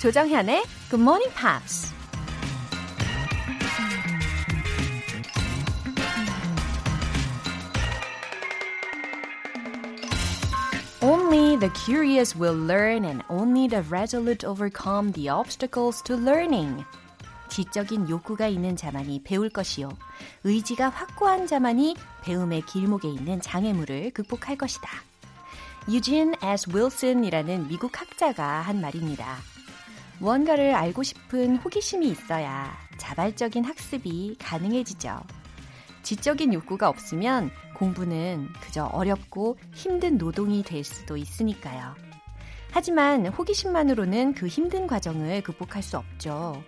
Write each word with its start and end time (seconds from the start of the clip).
조정현의 0.00 0.64
Good 0.88 1.02
Morning 1.02 1.30
Pops. 1.36 1.92
Only 11.02 11.58
the 11.58 11.70
curious 11.84 12.34
will 12.34 12.56
learn 12.56 13.04
and 13.04 13.22
only 13.28 13.68
the 13.68 13.82
resolute 13.90 14.42
overcome 14.42 15.12
the 15.12 15.28
obstacles 15.28 16.02
to 16.04 16.16
learning. 16.16 16.82
지적인 17.50 18.08
욕구가 18.08 18.46
있는 18.46 18.76
자만이 18.76 19.22
배울 19.22 19.50
것이요. 19.50 19.90
의지가 20.44 20.88
확고한 20.88 21.46
자만이 21.46 21.94
배움의 22.22 22.62
길목에 22.62 23.06
있는 23.06 23.42
장애물을 23.42 24.12
극복할 24.12 24.56
것이다. 24.56 24.88
유진 25.90 26.32
S. 26.42 26.70
윌슨이라는 26.74 27.68
미국 27.68 28.00
학자가 28.00 28.62
한 28.62 28.80
말입니다. 28.80 29.36
무언가를 30.20 30.74
알고 30.74 31.02
싶은 31.02 31.56
호기심이 31.56 32.06
있어야 32.08 32.70
자발적인 32.98 33.64
학습이 33.64 34.36
가능해지죠. 34.38 35.18
지적인 36.02 36.52
욕구가 36.52 36.88
없으면 36.88 37.50
공부는 37.74 38.48
그저 38.60 38.84
어렵고 38.84 39.56
힘든 39.72 40.18
노동이 40.18 40.62
될 40.62 40.84
수도 40.84 41.16
있으니까요. 41.16 41.94
하지만 42.70 43.26
호기심만으로는 43.26 44.34
그 44.34 44.46
힘든 44.46 44.86
과정을 44.86 45.42
극복할 45.42 45.82
수 45.82 45.96
없죠. 45.96 46.62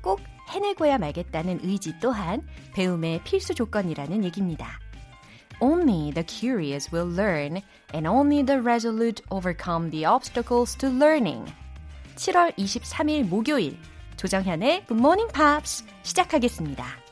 꼭 0.00 0.20
해내고야 0.48 0.98
말겠다는 0.98 1.60
의지 1.62 1.94
또한 2.00 2.40
배움의 2.74 3.22
필수 3.24 3.54
조건이라는 3.54 4.24
얘기입니다. 4.24 4.80
Only 5.60 6.12
the 6.12 6.24
curious 6.26 6.90
will 6.94 7.14
learn 7.14 7.60
and 7.94 8.08
only 8.08 8.44
the 8.44 8.60
resolute 8.60 9.22
overcome 9.30 9.90
the 9.90 10.06
obstacles 10.06 10.76
to 10.78 10.88
learning. 10.88 11.46
7월 12.16 12.54
23일 12.56 13.28
목요일 13.28 13.78
조정현의 14.16 14.86
Good 14.86 14.98
Morning 15.00 15.32
Pops 15.32 15.84
시작하겠습니다. 16.02 17.05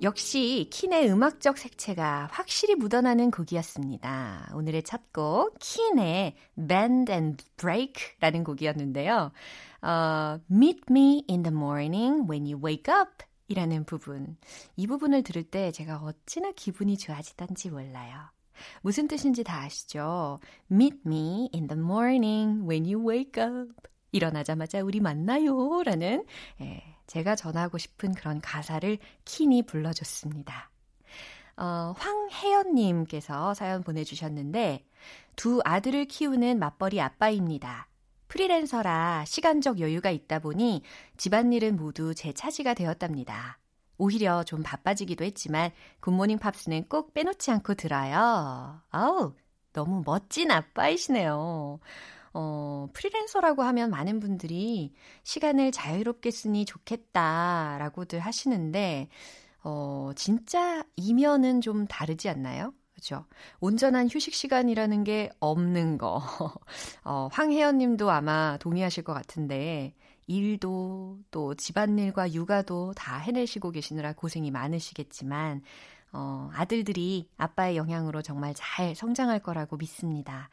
역시 0.00 0.68
킨의 0.70 1.10
음악적 1.10 1.58
색채가 1.58 2.28
확실히 2.30 2.76
묻어나는 2.76 3.32
곡이었습니다. 3.32 4.52
오늘의 4.54 4.84
첫 4.84 5.12
곡, 5.12 5.58
킨의 5.58 6.36
Bend 6.54 7.12
and 7.12 7.44
Break라는 7.56 8.44
곡이었는데요. 8.44 9.32
어, 9.82 10.40
Meet 10.50 10.82
me 10.88 11.24
in 11.28 11.42
the 11.42 11.52
morning 11.54 12.30
when 12.30 12.46
you 12.46 12.60
wake 12.64 12.94
up 12.94 13.24
이라는 13.48 13.84
부분. 13.84 14.36
이 14.76 14.86
부분을 14.86 15.24
들을 15.24 15.42
때 15.42 15.72
제가 15.72 15.98
어찌나 15.98 16.52
기분이 16.52 16.96
좋아지던지 16.96 17.70
몰라요. 17.70 18.20
무슨 18.82 19.08
뜻인지 19.08 19.42
다 19.42 19.62
아시죠? 19.62 20.38
Meet 20.70 20.98
me 21.06 21.50
in 21.52 21.66
the 21.66 21.80
morning 21.80 22.68
when 22.68 22.84
you 22.84 23.04
wake 23.04 23.42
up. 23.42 23.72
일어나자마자 24.12 24.80
우리 24.82 25.00
만나요. 25.00 25.82
라는, 25.82 26.24
예, 26.60 26.82
제가 27.08 27.34
전하고 27.34 27.78
싶은 27.78 28.14
그런 28.14 28.40
가사를 28.40 28.98
Keane이 29.24 29.64
불러줬습니다. 29.64 30.70
어, 31.56 31.94
황혜연님께서 31.98 33.54
사연 33.54 33.82
보내주셨는데, 33.82 34.86
두 35.34 35.60
아들을 35.64 36.04
키우는 36.04 36.60
맞벌이 36.60 37.00
아빠입니다. 37.00 37.88
프리랜서라 38.28 39.24
시간적 39.26 39.80
여유가 39.80 40.10
있다 40.10 40.38
보니 40.38 40.82
집안일은 41.16 41.76
모두 41.76 42.14
제 42.14 42.32
차지가 42.32 42.74
되었답니다. 42.74 43.58
오히려 43.96 44.44
좀 44.44 44.62
바빠지기도 44.62 45.24
했지만 45.24 45.72
굿모닝 46.00 46.38
팝스는 46.38 46.88
꼭 46.88 47.14
빼놓지 47.14 47.50
않고 47.50 47.74
들어요. 47.74 48.80
아우, 48.90 49.34
너무 49.72 50.02
멋진 50.04 50.50
아빠이시네요. 50.50 51.80
어, 52.34 52.88
프리랜서라고 52.92 53.62
하면 53.62 53.90
많은 53.90 54.20
분들이 54.20 54.92
시간을 55.24 55.72
자유롭게 55.72 56.30
쓰니 56.30 56.64
좋겠다라고들 56.64 58.20
하시는데, 58.20 59.08
어, 59.64 60.10
진짜 60.16 60.84
이면은 60.96 61.60
좀 61.60 61.86
다르지 61.86 62.28
않나요? 62.28 62.72
그죠? 62.94 63.24
온전한 63.60 64.08
휴식 64.10 64.34
시간이라는 64.34 65.04
게 65.04 65.30
없는 65.38 65.98
거. 65.98 66.20
어, 67.04 67.28
황혜연 67.32 67.78
님도 67.78 68.10
아마 68.10 68.56
동의하실 68.58 69.04
것 69.04 69.12
같은데, 69.14 69.94
일도 70.26 71.20
또 71.30 71.54
집안일과 71.54 72.32
육아도 72.32 72.92
다 72.94 73.16
해내시고 73.18 73.70
계시느라 73.70 74.12
고생이 74.14 74.50
많으시겠지만, 74.50 75.62
어, 76.12 76.50
아들들이 76.52 77.28
아빠의 77.36 77.76
영향으로 77.76 78.22
정말 78.22 78.52
잘 78.56 78.94
성장할 78.94 79.40
거라고 79.40 79.76
믿습니다. 79.76 80.50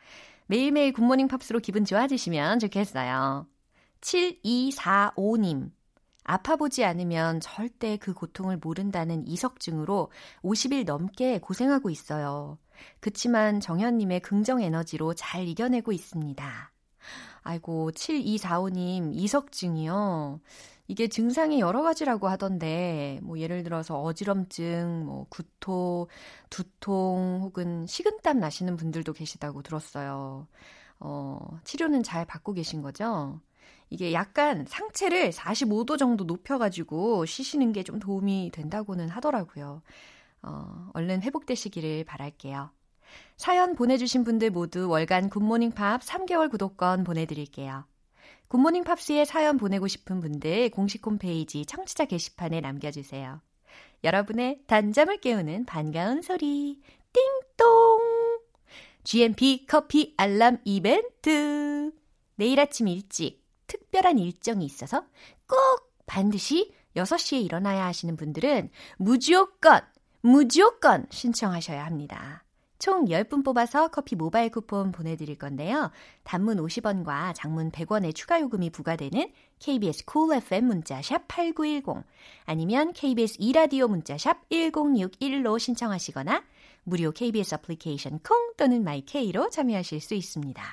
매일매일 0.47 0.94
굿모닝 0.94 1.28
팝스로 1.28 1.59
기분 1.59 1.85
좋아지시면 1.85 2.59
좋겠어요. 2.59 3.47
7245님. 4.01 5.72
아파 6.23 6.56
보지 6.56 6.83
않으면 6.83 7.39
절대 7.39 7.97
그 7.97 8.13
고통을 8.13 8.57
모른다는 8.57 9.28
이석증으로 9.28 10.11
50일 10.41 10.85
넘게 10.85 11.39
고생하고 11.39 11.89
있어요. 11.89 12.57
그치만 13.00 13.59
정현님의 13.59 14.22
긍정 14.22 14.61
에너지로 14.61 15.13
잘 15.13 15.47
이겨내고 15.47 15.91
있습니다. 15.91 16.72
아이고, 17.44 17.91
7245님, 17.91 19.12
이석증이요. 19.13 20.39
이게 20.88 21.07
증상이 21.07 21.59
여러 21.59 21.81
가지라고 21.81 22.28
하던데, 22.28 23.19
뭐, 23.23 23.40
예를 23.40 23.63
들어서 23.63 24.00
어지럼증, 24.01 25.06
뭐, 25.06 25.25
구토, 25.29 26.07
두통, 26.50 27.40
혹은 27.44 27.85
식은땀 27.88 28.40
나시는 28.40 28.75
분들도 28.78 29.13
계시다고 29.13 29.63
들었어요. 29.63 30.47
어, 31.00 31.40
치료는 31.63 32.03
잘 32.03 32.25
받고 32.25 32.53
계신 32.53 32.81
거죠? 32.81 33.40
이게 33.90 34.13
약간 34.13 34.66
상체를 34.68 35.31
45도 35.31 35.97
정도 35.97 36.24
높여가지고 36.24 37.25
쉬시는 37.25 37.72
게 37.74 37.84
좀 37.84 38.00
도움이 38.00 38.51
된다고는 38.53 39.09
하더라고요. 39.09 39.81
어, 40.44 40.89
얼른 40.94 41.21
회복되시기를 41.24 42.04
바랄게요. 42.06 42.71
사연 43.38 43.75
보내주신 43.75 44.24
분들 44.24 44.51
모두 44.51 44.89
월간 44.89 45.30
굿모닝 45.30 45.71
팝 45.71 46.01
3개월 46.01 46.50
구독권 46.51 47.04
보내드릴게요. 47.04 47.86
굿모닝 48.47 48.83
팝스에 48.83 49.25
사연 49.25 49.57
보내고 49.57 49.88
싶은 49.88 50.19
분들 50.19 50.69
공식 50.69 51.06
홈페이지 51.06 51.65
청취자 51.65 52.06
게시판에 52.06 52.62
남겨주세요. 52.62 53.42
여러분의 54.03 54.62
단잠을 54.68 55.19
깨우는 55.19 55.65
반가운 55.65 56.21
소리 56.21 56.81
띵동 57.12 58.39
GMP 59.03 59.65
커피 59.68 60.13
알람 60.18 60.59
이벤트 60.63 61.92
내일 62.36 62.59
아침 62.59 62.88
일찍 62.88 63.44
특별한 63.68 64.19
일정이 64.19 64.65
있어서 64.65 65.06
꼭 65.48 65.94
반드시 66.06 66.74
6시에 66.95 67.44
일어나야 67.44 67.86
하시는 67.86 68.15
분들은 68.15 68.69
무조건 68.98 69.81
무조건 70.21 71.06
신청하셔야 71.12 71.86
합니다. 71.86 72.44
총 72.86 73.06
10분 73.06 73.44
뽑아서 73.44 73.88
커피 73.88 74.16
모바일 74.16 74.52
쿠폰 74.52 74.92
보내드릴 74.92 75.40
건데요. 75.40 75.90
단문 76.24 76.58
50원과 76.58 77.34
장문 77.34 77.72
100원의 77.72 78.14
추가 78.14 78.40
요금이 78.40 78.70
부과되는 78.70 79.32
KBS 79.58 80.06
Cool 80.06 80.27
cool 80.28 80.38
FM 80.44 80.66
문자샵 80.66 81.28
8910 81.28 82.06
아니면 82.46 82.94
KBS 82.94 83.38
이라디오 83.40 83.88
문자샵 83.88 84.50
1061로 84.50 85.58
신청하시거나 85.58 86.44
무료 86.84 87.12
KBS 87.12 87.56
애플리케이션 87.56 88.20
콩 88.20 88.54
또는 88.56 88.84
마이케이로 88.84 89.50
참여하실 89.50 90.00
수 90.00 90.14
있습니다. 90.14 90.64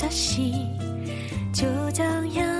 6시 0.00 1.52
조정현 1.52 2.59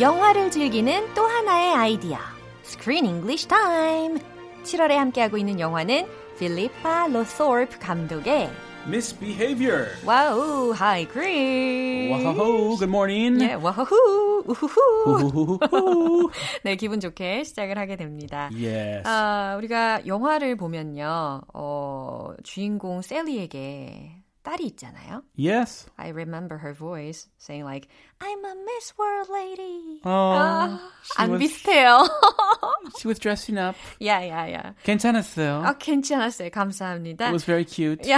영화를 0.00 0.50
즐기는 0.50 1.12
또 1.14 1.22
하나의 1.24 1.74
아이디어. 1.74 2.18
Screen 2.64 3.04
English 3.04 3.48
Time. 3.48 4.20
7월에 4.62 4.90
함께하고 4.90 5.36
있는 5.38 5.58
영화는 5.58 6.06
필리파 6.38 7.08
로소프 7.08 7.78
감독의 7.80 8.48
Misbehavior. 8.86 9.88
Wow, 10.06 10.70
hi 10.72 11.06
그린. 11.06 12.12
Whoa, 12.12 12.76
good 12.78 12.84
morning. 12.84 13.38
네, 13.38 13.54
와후, 13.54 14.44
우후후. 14.46 15.58
네, 16.62 16.76
기분 16.76 17.00
좋게 17.00 17.42
시작을 17.44 17.76
하게 17.76 17.96
됩니다. 17.96 18.50
yes. 18.54 19.02
아, 19.06 19.56
우리가 19.58 20.06
영화를 20.06 20.56
보면요, 20.56 21.42
어, 21.52 22.30
주인공 22.44 23.02
샐리에게 23.02 24.12
딸이 24.42 24.64
있잖아요. 24.68 25.22
yes. 25.38 25.90
I 25.96 26.08
remember 26.10 26.56
her 26.58 26.72
voice 26.74 27.28
saying 27.38 27.66
like, 27.68 27.88
I'm 28.21 28.45
a 28.45 28.55
Miss 28.55 28.93
World 28.97 29.27
lady. 29.29 29.99
Oh, 30.05 30.09
아, 30.09 30.79
she 31.03 31.17
안 31.17 31.31
was- 31.31 31.39
비슷해요. 31.41 32.07
She 32.97 33.07
was 33.09 33.19
dressing 33.19 33.57
up. 33.59 33.75
야, 34.01 34.21
야, 34.25 34.47
야. 34.53 34.75
괜찮았어요. 34.83 35.61
아, 35.65 35.73
괜찮았어요. 35.77 36.49
감사합니다. 36.49 37.25
It 37.25 37.33
was 37.33 37.43
very 37.43 37.65
cute. 37.65 38.07
야. 38.09 38.17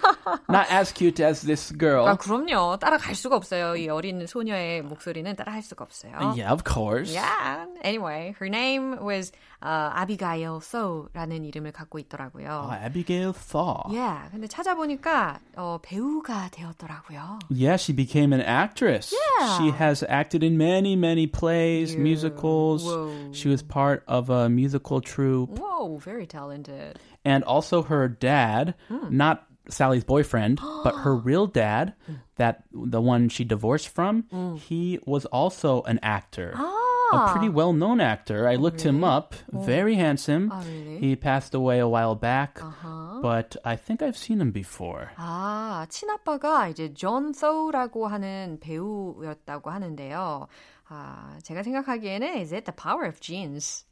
Not 0.49 0.67
as 0.71 0.91
cute 0.91 1.21
as 1.23 1.41
this 1.45 1.71
girl. 1.77 2.05
아, 2.07 2.15
그럼요. 2.17 2.77
따라갈 2.79 3.15
수가 3.15 3.37
없어요. 3.37 3.77
이 3.77 3.87
어린 3.87 4.25
소녀의 4.27 4.81
목소리는 4.81 5.33
따라할 5.35 5.61
수가 5.61 5.85
없어요. 5.85 6.11
yeah, 6.35 6.51
of 6.51 6.63
course. 6.65 7.13
Yeah. 7.15 7.65
Anyway, 7.83 8.35
her 8.39 8.49
name 8.49 8.97
was 8.99 9.31
uh, 9.61 9.93
Abigail 9.95 10.59
So라는 10.59 11.45
이름을 11.45 11.71
갖고 11.71 11.95
Oh, 11.95 12.01
있더라고요. 12.03 12.71
Abigail 12.83 13.31
Thaw. 13.31 13.87
Yeah. 13.89 14.27
근데 14.31 14.47
찾아보니까 14.47 15.39
어, 15.55 15.79
배우가 15.81 16.49
되었더라고요. 16.51 17.39
Yeah, 17.49 17.77
she 17.77 17.93
became 17.95 18.33
an 18.33 18.41
actress. 18.41 19.13
Yeah. 19.13 19.38
She 19.58 19.70
has 19.70 20.02
acted 20.08 20.42
in 20.42 20.56
many, 20.58 20.96
many 20.96 21.26
plays, 21.26 21.96
musicals. 21.96 22.84
Whoa. 22.84 23.32
She 23.32 23.48
was 23.48 23.62
part 23.62 24.04
of 24.06 24.30
a 24.30 24.48
musical 24.48 25.00
troupe. 25.00 25.58
Whoa, 25.58 25.96
very 25.98 26.26
talented. 26.26 26.98
And 27.24 27.44
also 27.44 27.82
her 27.82 28.08
dad, 28.08 28.74
Hmm. 28.88 29.16
not 29.16 29.46
Sally's 29.68 30.04
boyfriend, 30.04 30.58
but 30.84 30.94
her 31.04 31.14
real 31.14 31.46
dad, 31.46 31.94
that 32.36 32.64
the 32.72 33.00
one 33.00 33.28
she 33.28 33.44
divorced 33.44 33.88
from, 33.88 34.24
he 34.68 34.98
was 35.06 35.24
also 35.26 35.82
an 35.82 35.98
actor. 36.02 36.52
아 36.56 36.76
A 37.13 37.29
pretty 37.31 37.49
well-known 37.49 38.01
actor. 38.01 38.47
I 38.47 38.55
looked 38.55 38.81
him 38.81 39.03
up. 39.03 39.35
Very 39.51 39.95
handsome. 39.95 40.49
아, 40.49 40.63
really? 40.65 40.99
He 40.99 41.15
passed 41.15 41.53
away 41.53 41.79
a 41.79 41.87
while 41.87 42.15
back, 42.15 42.59
Uh-huh. 42.61 43.21
but 43.21 43.55
I 43.63 43.75
think 43.77 44.01
I've 44.01 44.17
seen 44.17 44.41
him 44.41 44.51
before. 44.51 45.09
아, 45.17 45.85
친아빠가 45.89 46.67
이제 46.67 46.93
존 46.93 47.31
소우라고 47.33 48.07
하는 48.07 48.57
배우였다고 48.59 49.69
하는데요. 49.69 50.47
아, 50.89 51.39
제가 51.41 51.63
생각하기에는 51.63 52.37
is 52.37 52.53
it 52.53 52.65
the 52.65 52.71
power 52.71 53.05
of 53.09 53.19
genes? 53.19 53.85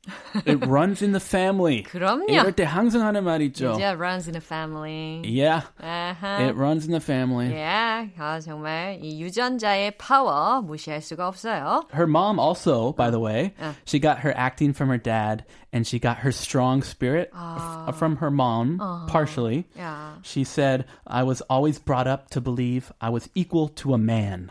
It 0.46 0.64
runs 0.64 1.02
in 1.04 1.12
the 1.12 1.20
family. 1.20 1.82
그럼요. 1.82 2.28
이럴 2.30 2.52
때 2.52 2.64
항상 2.66 3.02
하는 3.02 3.24
말 3.24 3.42
있죠. 3.50 3.74
Yeah, 3.80 3.98
runs 3.98 4.28
in 4.30 4.36
a 4.36 4.42
family. 4.42 5.24
Yeah, 5.26 5.64
아하. 5.82 6.46
it 6.48 6.54
runs 6.56 6.86
in 6.86 6.92
the 6.92 7.02
family. 7.02 7.50
Yeah, 7.50 8.10
아, 8.20 8.40
정말 8.42 9.00
이 9.02 9.20
유전자의 9.22 9.98
파워 9.98 10.62
무시할 10.62 11.02
수가 11.02 11.28
없어요. 11.28 11.90
Her 11.96 12.06
mom 12.06 12.38
also, 12.40 12.94
by 12.94 13.10
the 13.10 13.20
way, 13.20 13.56
Uh. 13.60 13.74
she 13.86 13.98
got 14.00 14.20
her 14.20 14.32
acting 14.38 14.72
from 14.74 14.90
her 14.90 15.00
dad, 15.02 15.46
and 15.74 15.88
she 15.88 15.98
got 15.98 16.18
her 16.22 16.32
strong 16.32 16.84
spirit 16.84 17.32
f- 17.34 17.98
from 17.98 18.18
her 18.18 18.30
mom, 18.30 18.78
partially. 19.10 19.66
야, 19.80 20.20
She 20.22 20.44
said, 20.44 20.86
I 21.08 21.24
was 21.24 21.42
always 21.50 21.80
brought 21.80 22.06
up 22.06 22.30
to 22.38 22.40
believe 22.42 22.92
I 23.02 23.10
was 23.10 23.30
equal 23.34 23.70
to 23.82 23.96
a 23.96 23.98
man. 23.98 24.48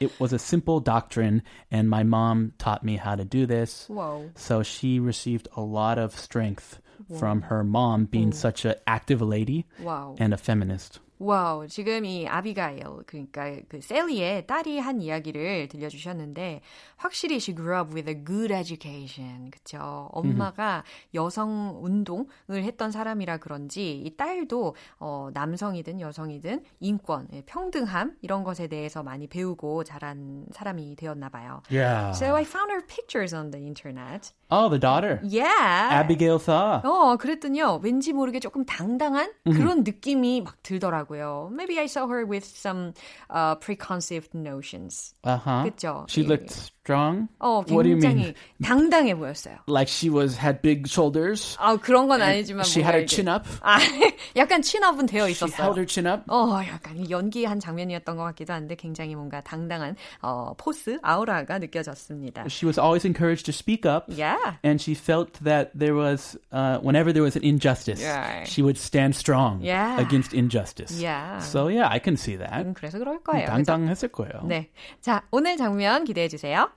It 0.00 0.18
was 0.20 0.32
a 0.32 0.38
simple 0.38 0.80
doctrine, 0.80 1.42
and 1.70 1.88
my 1.88 2.02
mom 2.02 2.52
taught 2.58 2.84
me 2.84 2.96
how 2.96 3.14
to 3.14 3.24
do 3.24 3.46
this. 3.46 3.86
Whoa. 3.88 4.30
So 4.34 4.62
she 4.62 4.98
received 5.00 5.48
a 5.56 5.60
lot 5.60 5.98
of 5.98 6.18
strength 6.18 6.80
Whoa. 7.08 7.18
from 7.18 7.42
her 7.42 7.64
mom 7.64 8.06
being 8.06 8.32
such 8.32 8.64
an 8.64 8.74
active 8.86 9.20
lady 9.22 9.66
wow. 9.80 10.16
and 10.18 10.32
a 10.32 10.36
feminist. 10.36 11.00
와우, 11.22 11.68
지금 11.68 12.04
이 12.04 12.26
아비가일, 12.26 12.82
그러니까 13.06 13.54
그 13.68 13.80
셀리의 13.80 14.48
딸이 14.48 14.80
한 14.80 15.00
이야기를 15.00 15.68
들려주셨는데, 15.68 16.62
확실히 16.96 17.36
she 17.36 17.54
grew 17.54 17.78
up 17.80 17.94
with 17.94 18.10
a 18.10 18.24
good 18.24 18.52
education. 18.52 19.50
그쵸. 19.52 20.08
엄마가 20.12 20.82
여성 21.14 21.78
운동을 21.80 22.26
했던 22.64 22.90
사람이라 22.90 23.36
그런지, 23.36 24.02
이 24.04 24.16
딸도, 24.16 24.74
어, 24.98 25.28
남성이든 25.32 26.00
여성이든 26.00 26.64
인권, 26.80 27.28
예, 27.32 27.42
평등함, 27.42 28.16
이런 28.20 28.42
것에 28.42 28.66
대해서 28.66 29.04
많이 29.04 29.28
배우고 29.28 29.84
자란 29.84 30.46
사람이 30.50 30.96
되었나 30.96 31.28
봐요. 31.28 31.62
Yeah. 31.70 32.10
So 32.16 32.34
I 32.34 32.42
found 32.42 32.72
her 32.72 32.84
pictures 32.84 33.32
on 33.32 33.52
the 33.52 33.64
internet. 33.64 34.32
Oh, 34.50 34.68
the 34.68 34.80
daughter. 34.80 35.20
Yeah. 35.22 36.02
Abigail 36.02 36.38
Thaw. 36.38 36.82
어, 36.84 37.16
그랬더니요. 37.16 37.80
왠지 37.82 38.12
모르게 38.12 38.40
조금 38.40 38.64
당당한 38.64 39.32
그런 39.44 39.84
느낌이 39.84 40.40
막 40.42 40.60
들더라고요. 40.62 41.11
Maybe 41.51 41.79
I 41.79 41.87
saw 41.87 42.07
her 42.07 42.25
with 42.25 42.45
some 42.45 42.93
uh, 43.29 43.55
preconceived 43.55 44.33
notions. 44.33 45.13
Uh 45.23 45.37
huh. 45.37 45.63
그쵸? 45.63 46.05
She 46.09 46.23
예. 46.23 46.27
looked 46.27 46.71
strong. 46.81 47.27
어, 47.39 47.63
What 47.67 47.83
do 47.83 47.89
you 47.89 47.99
굉장히 47.99 48.33
mean? 48.33 48.35
당당해 48.63 49.13
보였어요. 49.15 49.57
Like 49.67 49.87
she 49.91 50.09
was 50.09 50.37
had 50.39 50.61
big 50.61 50.87
shoulders. 50.87 51.55
아, 51.59 51.75
그런 51.77 52.07
건 52.07 52.21
아니지만 52.21 52.63
She 52.65 52.81
뭔가 52.81 52.97
had 52.97 52.97
her 52.97 53.03
이렇게- 53.03 53.15
chin 53.15 53.27
up. 53.27 53.45
아, 53.61 53.77
약간 54.35 54.61
친업은 54.61 55.05
되어 55.05 55.25
She 55.27 55.31
있었어요. 55.33 55.61
held 55.61 55.77
her 55.79 55.85
chin 55.87 56.07
up. 56.07 56.23
어, 56.31 56.59
약간 56.65 57.09
연기한 57.09 57.59
장면이었던 57.59 58.15
것 58.15 58.23
같기도 58.23 58.53
한데 58.53 58.75
굉장히 58.75 59.15
뭔가 59.15 59.41
당당한 59.41 59.95
어, 60.21 60.53
포스, 60.57 60.97
아우라가 61.01 61.59
느껴졌습니다. 61.59 62.45
She 62.47 62.65
was 62.67 62.79
always 62.79 63.05
encouraged 63.05 63.45
to 63.45 63.53
speak 63.53 63.85
up. 63.85 64.05
Yeah. 64.09 64.55
And 64.63 64.81
she 64.81 64.95
felt 64.95 65.33
that 65.43 65.71
there 65.77 65.93
was, 65.95 66.37
uh, 66.51 66.79
whenever 66.81 67.11
there 67.11 67.23
was 67.23 67.35
an 67.35 67.43
injustice, 67.43 68.01
Yeah. 68.01 68.43
she 68.45 68.63
would 68.63 68.77
stand 68.79 69.15
strong 69.15 69.59
Yeah. 69.61 69.99
against 69.99 70.33
injustice. 70.33 70.95
Yeah. 71.03 71.39
So 71.43 71.67
yeah, 71.67 71.87
I 71.91 71.99
can 71.99 72.15
see 72.15 72.37
that. 72.37 72.63
음, 72.65 72.73
그래서 72.73 72.97
그럴 72.97 73.19
거예요. 73.23 73.45
그죠? 73.51 73.51
당당했을 73.67 74.07
거예요. 74.09 74.41
네. 74.47 74.69
자, 75.01 75.23
오늘 75.31 75.57
장면 75.57 76.03
기대해 76.05 76.27
주세요. 76.27 76.69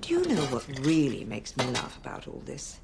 Do 0.00 0.14
you 0.14 0.24
know 0.24 0.46
what 0.46 0.66
really 0.86 1.24
makes 1.24 1.56
me 1.56 1.64
laugh 1.66 1.98
about 1.98 2.26
all 2.26 2.42
this? 2.46 2.80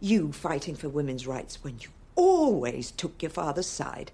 You 0.00 0.32
fighting 0.32 0.76
for 0.76 0.88
women's 0.88 1.26
rights 1.26 1.62
when 1.64 1.78
you 1.80 1.88
always 2.14 2.92
took 2.92 3.22
your 3.22 3.30
father's 3.30 3.66
side. 3.66 4.12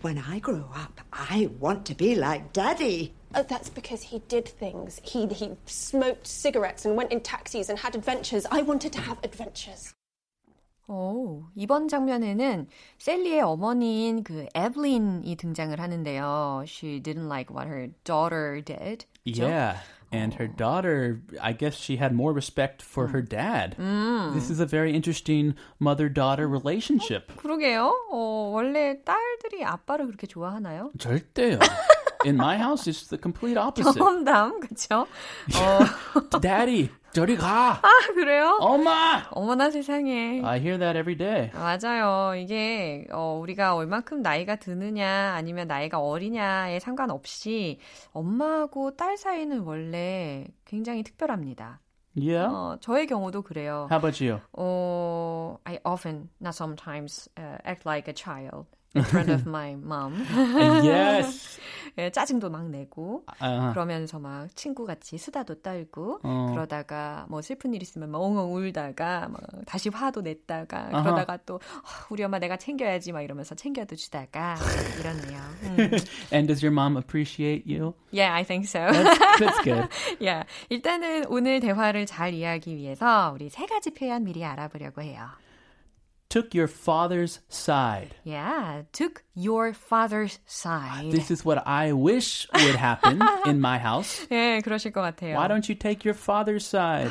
When 0.00 0.16
I 0.16 0.38
grow 0.38 0.64
up, 0.74 1.00
I 1.12 1.50
want 1.58 1.84
to 1.86 1.94
be 1.94 2.14
like 2.14 2.54
Daddy. 2.54 3.12
Oh, 3.34 3.42
that's 3.42 3.68
because 3.68 4.02
he 4.02 4.20
did 4.28 4.48
things. 4.48 5.00
He 5.02 5.26
he 5.26 5.56
smoked 5.66 6.26
cigarettes 6.26 6.86
and 6.86 6.96
went 6.96 7.12
in 7.12 7.20
taxis 7.20 7.68
and 7.68 7.78
had 7.78 7.94
adventures. 7.94 8.46
I 8.50 8.62
wanted 8.62 8.92
to 8.94 9.00
have 9.00 9.18
adventures. 9.22 9.92
오, 10.88 11.44
이번 11.54 11.86
장면에는 11.86 12.66
셀리의 12.98 13.42
어머니인 13.42 14.24
그 14.24 14.46
에블린이 14.54 15.36
등장을 15.36 15.78
하는데요. 15.78 16.64
She 16.66 16.98
didn't 17.00 17.28
like 17.28 17.54
what 17.54 17.68
her 17.68 17.90
daughter 18.04 18.60
did. 18.60 19.04
그죠? 19.24 19.44
Yeah. 19.44 19.76
And 20.12 20.34
her 20.34 20.48
daughter, 20.48 21.20
I 21.40 21.52
guess 21.52 21.76
she 21.76 21.96
had 21.96 22.12
more 22.12 22.32
respect 22.32 22.82
for 22.82 23.06
her 23.14 23.22
dad. 23.22 23.76
This 24.34 24.50
is 24.50 24.58
a 24.58 24.66
very 24.66 24.92
interesting 24.92 25.54
mother 25.78 26.08
daughter 26.08 26.48
relationship. 26.48 27.30
그러게요. 27.36 27.94
어, 28.10 28.50
원래 28.52 29.00
딸들이 29.04 29.64
아빠를 29.64 30.06
그렇게 30.06 30.26
좋아하나요? 30.26 30.90
절대요. 30.98 31.60
In 32.25 32.35
my 32.37 32.57
house, 32.57 32.87
it's 32.87 33.07
the 33.07 33.17
complete 33.21 33.55
opposite. 33.57 33.93
경험담, 33.97 34.59
그쵸? 34.59 35.05
어, 35.55 36.39
Daddy, 36.41 36.89
저리 37.13 37.37
가. 37.37 37.79
아, 37.83 37.89
그래요? 38.13 38.57
엄마. 38.59 39.23
어머나 39.31 39.69
세상에. 39.69 40.41
I 40.43 40.59
hear 40.59 40.79
that 40.79 40.97
every 40.97 41.15
day. 41.15 41.51
맞아요. 41.53 42.35
이게 42.35 43.05
어, 43.11 43.37
우리가 43.41 43.75
얼만큼 43.75 44.21
나이가 44.21 44.55
드느냐 44.55 45.33
아니면 45.35 45.67
나이가 45.67 45.99
어리냐에 45.99 46.79
상관없이 46.79 47.79
엄마하고 48.11 48.95
딸 48.95 49.17
사이는 49.17 49.59
원래 49.59 50.47
굉장히 50.65 51.03
특별합니다. 51.03 51.79
Yeah. 52.17 52.47
어, 52.49 52.77
저의 52.79 53.07
경우도 53.07 53.43
그래요. 53.43 53.87
How 53.91 53.97
about 53.99 54.23
you? 54.23 54.39
어, 54.53 55.57
I 55.65 55.79
often, 55.85 56.29
not 56.41 56.55
sometimes, 56.55 57.29
uh, 57.37 57.57
act 57.67 57.85
like 57.85 58.07
a 58.07 58.15
child 58.15 58.65
in 58.95 59.03
front 59.03 59.29
of 59.29 59.45
my 59.45 59.75
mom. 59.75 60.25
yes. 60.83 61.59
예, 61.97 62.09
짜증도 62.09 62.49
막 62.49 62.69
내고 62.69 63.23
Uh, 63.41 63.71
그러면서 63.73 64.19
막 64.19 64.53
친구 64.55 64.85
같이 64.85 65.17
수다도 65.17 65.61
떨고 65.61 66.19
어. 66.23 66.51
그러다가 66.51 67.25
뭐 67.29 67.41
슬픈 67.41 67.73
일 67.73 67.81
있으면 67.81 68.11
막 68.11 68.19
엉엉 68.21 68.53
울다가 68.53 69.29
막 69.29 69.41
다시 69.65 69.87
화도 69.89 70.21
냈다가 70.21 70.89
아하. 70.91 71.03
그러다가 71.03 71.37
또 71.45 71.59
아, 71.83 72.05
우리 72.09 72.23
엄마 72.23 72.37
내가 72.39 72.57
챙겨야지 72.57 73.13
막 73.13 73.21
이러면서 73.21 73.55
챙겨도 73.55 73.95
주다가 73.95 74.55
이러네요. 74.99 75.39
음. 75.63 75.77
and 76.33 76.47
does 76.47 76.61
your 76.61 76.73
mom 76.73 76.97
appreciate 76.97 77.63
you? 77.65 77.93
Yeah, 78.11 78.33
I 78.33 78.43
think 78.43 78.67
so. 78.67 78.79
That's 79.39 79.63
good. 79.63 79.87
yeah. 80.19 80.45
일단은 80.69 81.25
오늘 81.29 81.61
대화를 81.61 82.05
잘 82.05 82.33
이해하기 82.33 82.75
위해서 82.75 83.31
우리 83.33 83.49
세 83.49 83.65
가지 83.67 83.91
표현 83.91 84.25
미리 84.25 84.43
알아보려고 84.43 85.01
해요. 85.01 85.29
Took 86.30 86.54
your 86.54 86.68
father's 86.68 87.40
side. 87.48 88.14
Yeah, 88.22 88.82
took 88.92 89.24
your 89.34 89.72
father's 89.72 90.38
side. 90.46 91.10
This 91.10 91.28
is 91.28 91.44
what 91.44 91.66
I 91.66 91.92
wish 91.92 92.46
would 92.54 92.76
happen 92.76 93.20
in 93.46 93.60
my 93.60 93.78
house. 93.78 94.26
예, 94.30 94.60
그러실 94.62 94.92
것 94.92 95.02
같아요. 95.02 95.34
Why 95.34 95.48
don't 95.48 95.68
you 95.68 95.74
take 95.74 96.04
your 96.04 96.14
father's 96.14 96.64
side? 96.64 97.10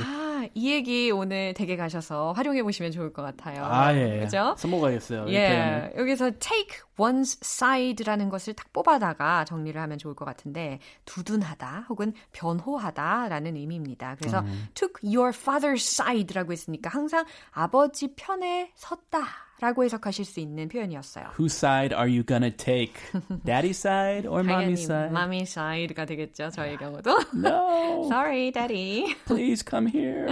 아, 0.54 0.56
이 0.56 0.70
얘기 0.72 1.10
오늘 1.10 1.52
댁에 1.54 1.76
가셔서 1.76 2.32
활용해 2.32 2.62
보시면 2.62 2.92
좋을 2.92 3.12
것 3.12 3.22
같아요. 3.22 3.64
아, 3.64 3.94
예. 3.94 4.20
그죠? 4.20 4.54
써먹어야겠어요. 4.56 5.26
이 5.28 5.34
예. 5.34 5.92
여기서 5.96 6.30
take 6.38 6.78
one's 6.96 7.38
side라는 7.42 8.28
것을 8.28 8.54
딱 8.54 8.72
뽑아다가 8.72 9.44
정리를 9.44 9.80
하면 9.80 9.98
좋을 9.98 10.14
것 10.14 10.24
같은데 10.24 10.78
두둔하다 11.04 11.86
혹은 11.88 12.12
변호하다 12.32 13.28
라는 13.28 13.56
의미입니다. 13.56 14.16
그래서 14.18 14.40
음. 14.40 14.68
took 14.74 14.94
your 15.02 15.36
father's 15.36 15.82
side라고 15.82 16.52
했으니까 16.52 16.88
항상 16.90 17.24
아버지 17.50 18.14
편에 18.14 18.70
섰다 18.76 19.43
라고 19.60 19.84
해석하실 19.84 20.24
수 20.24 20.40
있는 20.40 20.68
표현이었어요. 20.68 21.26
Whose 21.38 21.56
side 21.56 21.94
are 21.96 22.10
you 22.10 22.22
gonna 22.24 22.50
take? 22.54 22.94
Daddy's 23.46 23.78
side 23.78 24.26
or 24.28 24.42
mommy's 24.42 24.82
side? 24.84 25.10
mommy 25.10 25.42
side가 25.42 26.04
되겠죠. 26.06 26.50
저희 26.50 26.76
경우도. 26.76 27.10
No, 27.34 28.04
Sorry, 28.06 28.50
daddy. 28.52 29.14
please 29.26 29.64
come 29.68 29.88
here. 29.88 30.26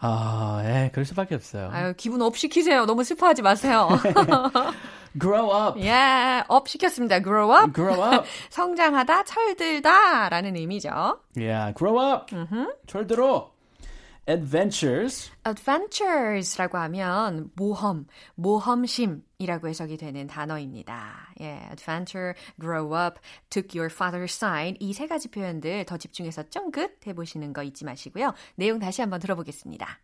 아, 0.00 0.60
예, 0.64 0.90
그럴 0.92 1.04
수밖에 1.06 1.34
없어요. 1.34 1.70
아유, 1.72 1.94
기분 1.96 2.20
up 2.20 2.36
시키세요. 2.36 2.84
너무 2.84 3.04
슬퍼하지 3.04 3.42
마세요. 3.42 3.88
Grow 5.18 5.50
up. 5.68 5.80
예, 5.80 6.42
up 6.48 6.68
시켰습니다. 6.68 7.20
grow 7.22 7.50
up. 7.54 7.72
Grow 7.72 8.02
up. 8.02 8.26
성장하다, 8.50 9.24
철들다 9.24 10.28
라는 10.28 10.56
의미죠. 10.56 11.20
Yeah, 11.36 11.72
grow 11.74 11.98
up. 12.00 12.34
철들어. 12.86 13.53
Adventures. 14.27 15.31
adventures라고 15.47 16.77
하면 16.77 17.49
모험, 17.55 18.05
모험심이라고 18.35 19.67
해석이 19.69 19.97
되는 19.97 20.27
단어입니다. 20.27 21.33
예, 21.41 21.67
adventure, 21.71 22.33
grow 22.59 22.93
up, 22.95 23.19
took 23.49 23.75
your 23.79 23.91
father's 23.91 24.35
side 24.35 24.77
이 24.79 24.93
세 24.93 25.07
가지 25.07 25.29
표현들 25.29 25.85
더 25.85 25.97
집중해서 25.97 26.43
쫑긋 26.49 27.07
해보시는 27.07 27.53
거 27.53 27.63
잊지 27.63 27.85
마시고요. 27.85 28.33
내용 28.55 28.77
다시 28.77 29.01
한번 29.01 29.19
들어보겠습니다. 29.19 29.99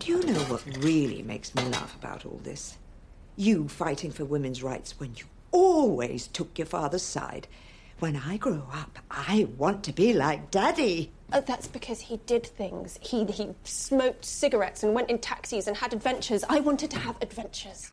Do 0.00 0.14
you 0.14 0.22
know 0.26 0.42
what 0.50 0.64
really 0.80 1.22
makes 1.22 1.54
me 1.54 1.62
laugh 1.70 1.94
about 1.96 2.26
all 2.26 2.42
this? 2.42 2.76
You 3.36 3.66
fighting 3.70 4.12
for 4.12 4.26
women's 4.28 4.64
rights 4.64 4.98
when 4.98 5.14
you 5.14 5.26
always 5.52 6.26
took 6.32 6.58
your 6.58 6.66
father's 6.68 7.04
side. 7.04 7.46
When 8.00 8.16
I 8.16 8.36
grow 8.38 8.62
up, 8.72 8.98
I 9.10 9.46
want 9.58 9.82
to 9.84 9.92
be 9.92 10.12
like 10.12 10.50
Daddy. 10.50 11.12
Oh, 11.35 11.41
that's 11.41 11.67
because 11.67 11.99
he 11.99 12.17
did 12.27 12.45
things. 12.45 12.99
He 13.01 13.25
he 13.25 13.55
smoked 13.63 14.23
cigarettes 14.23 14.83
and 14.83 14.93
went 14.93 15.09
in 15.09 15.17
taxis 15.17 15.67
and 15.67 15.75
had 15.75 15.91
adventures. 15.91 16.43
I 16.47 16.59
wanted 16.59 16.91
to 16.91 16.99
have 16.99 17.17
adventures 17.23 17.91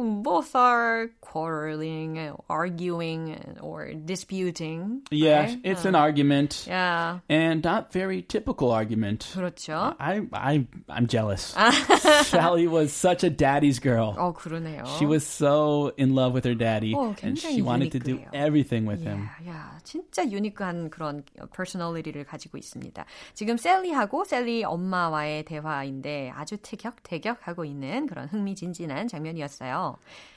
Both 0.00 0.54
are 0.54 1.08
quarreling, 1.22 2.18
arguing, 2.50 3.56
or 3.62 3.94
disputing. 3.94 5.00
Yeah, 5.10 5.40
right? 5.44 5.58
it's 5.64 5.86
an 5.86 5.94
argument. 5.94 6.64
Yeah, 6.68 7.20
And 7.30 7.64
not 7.64 7.92
very 7.92 8.20
typical 8.22 8.72
argument. 8.72 9.26
그렇죠. 9.32 9.96
I, 9.98 10.20
I, 10.34 10.66
I'm 10.90 11.06
jealous. 11.06 11.54
Sally 12.26 12.66
was 12.66 12.92
such 12.92 13.24
a 13.24 13.30
daddy's 13.30 13.78
girl. 13.78 14.14
어, 14.18 14.34
그러네요. 14.34 14.84
She 14.98 15.06
was 15.06 15.24
so 15.26 15.92
in 15.96 16.14
love 16.14 16.34
with 16.34 16.44
her 16.44 16.54
daddy, 16.54 16.92
어, 16.94 17.14
and 17.22 17.36
굉장히 17.38 17.54
she 17.54 17.62
wanted 17.62 17.92
to 17.92 17.98
do 17.98 18.16
유니크해요. 18.18 18.34
everything 18.34 18.86
with 18.86 19.02
him. 19.02 19.28
야, 19.46 19.48
야, 19.50 19.78
진짜 19.82 20.24
유니크한 20.28 20.90
그런 20.90 21.22
퍼스널리티를 21.54 22.24
가지고 22.24 22.58
있습니다. 22.58 23.04
지금 23.34 23.56
셀리하고 23.56 24.24
셀리 24.24 24.64
엄마와의 24.64 25.44
대화인데 25.44 26.32
아주 26.34 26.56
티격태격하고 26.58 27.64
있는 27.64 28.06
그런 28.06 28.28
흥미진진한 28.28 29.08
장면이었어요. 29.08 29.89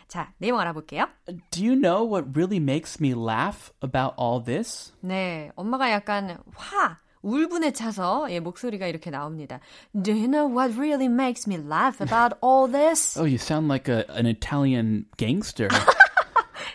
자, 0.08 0.32
내용 0.38 0.60
알아볼게요. 0.60 1.06
Do 1.50 1.64
you 1.64 1.74
know 1.74 2.04
what 2.04 2.36
really 2.36 2.60
makes 2.60 3.00
me 3.00 3.14
laugh 3.14 3.72
about 3.82 4.14
all 4.18 4.42
this? 4.42 4.92
네, 5.00 5.50
엄마가 5.56 5.90
약간 5.90 6.38
화, 6.54 6.98
울분에 7.22 7.72
차서 7.72 8.30
예, 8.30 8.38
목소리가 8.38 8.86
이렇게 8.86 9.10
나옵니다. 9.10 9.60
Do 9.94 10.12
you 10.12 10.28
know 10.28 10.46
what 10.46 10.78
really 10.78 11.08
makes 11.08 11.48
me 11.48 11.56
laugh 11.56 12.00
about 12.00 12.36
all 12.42 12.70
this? 12.70 13.18
Oh, 13.18 13.24
you 13.24 13.38
sound 13.38 13.68
like 13.68 13.88
a, 13.88 14.04
an 14.10 14.26
Italian 14.26 15.06
gangster. 15.16 15.68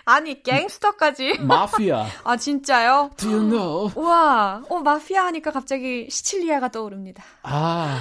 아니, 0.05 0.41
갱스터까지. 0.43 1.37
Mafia. 1.39 2.05
아, 2.23 2.37
진짜요? 2.37 3.11
Do 3.17 3.29
you 3.29 3.41
know? 3.49 3.91
와, 3.95 4.61
어, 4.69 4.79
마피아 4.79 5.25
하니까 5.27 5.51
갑자기 5.51 6.07
시칠리아가 6.09 6.69
떠오릅니다. 6.69 7.23
Ah. 7.43 7.99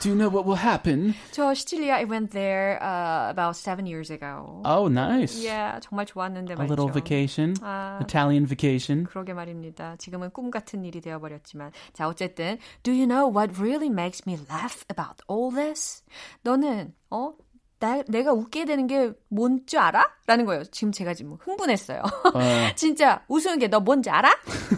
Do 0.00 0.10
you 0.10 0.18
know 0.18 0.28
what 0.28 0.44
will 0.46 0.60
happen? 0.60 1.14
저 1.32 1.54
시칠리아 1.54 1.94
I 1.96 2.04
went 2.04 2.30
there 2.32 2.78
uh, 2.82 3.30
about 3.30 3.56
seven 3.56 3.86
years 3.86 4.10
ago. 4.10 4.60
Oh, 4.64 4.88
nice. 4.88 5.40
Yeah, 5.40 5.80
정말 5.80 6.04
좋았는데 6.04 6.52
A 6.52 6.56
말이죠. 6.56 6.68
little 6.68 6.92
vacation. 6.92 7.54
아. 7.62 7.98
Italian 8.02 8.44
vacation. 8.46 9.06
그러게 9.06 9.32
말입니다. 9.32 9.96
지금은 9.96 10.30
꿈 10.32 10.50
같은 10.50 10.84
일이 10.84 11.00
되어버렸지만. 11.00 11.72
자, 11.94 12.06
어쨌든, 12.06 12.58
do 12.82 12.92
you 12.92 13.06
know 13.06 13.26
what 13.26 13.58
really 13.58 13.88
makes 13.88 14.22
me 14.26 14.36
laugh 14.50 14.84
about 14.90 15.22
all 15.30 15.50
this? 15.50 16.02
너는, 16.42 16.92
어? 17.10 17.32
나, 17.80 18.02
내가 18.08 18.32
웃게 18.32 18.64
되는 18.64 18.86
게뭔줄 18.86 19.78
알아? 19.78 20.08
라는 20.26 20.46
거예요. 20.46 20.64
지금 20.64 20.90
제가 20.92 21.12
지금 21.14 21.36
흥분했어요. 21.40 22.02
진짜 22.76 23.22
웃으는 23.28 23.58
게 23.58 23.68
너 23.68 23.80
뭔지 23.80 24.08
알아? 24.10 24.30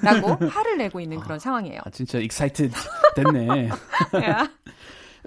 라고 0.02 0.34
화를 0.46 0.78
내고 0.78 0.98
있는 1.00 1.20
그런 1.20 1.38
상황이에요. 1.38 1.80
아, 1.84 1.90
진짜 1.90 2.18
excited 2.18 2.72
됐네. 3.14 3.70
Yeah. 4.12 4.48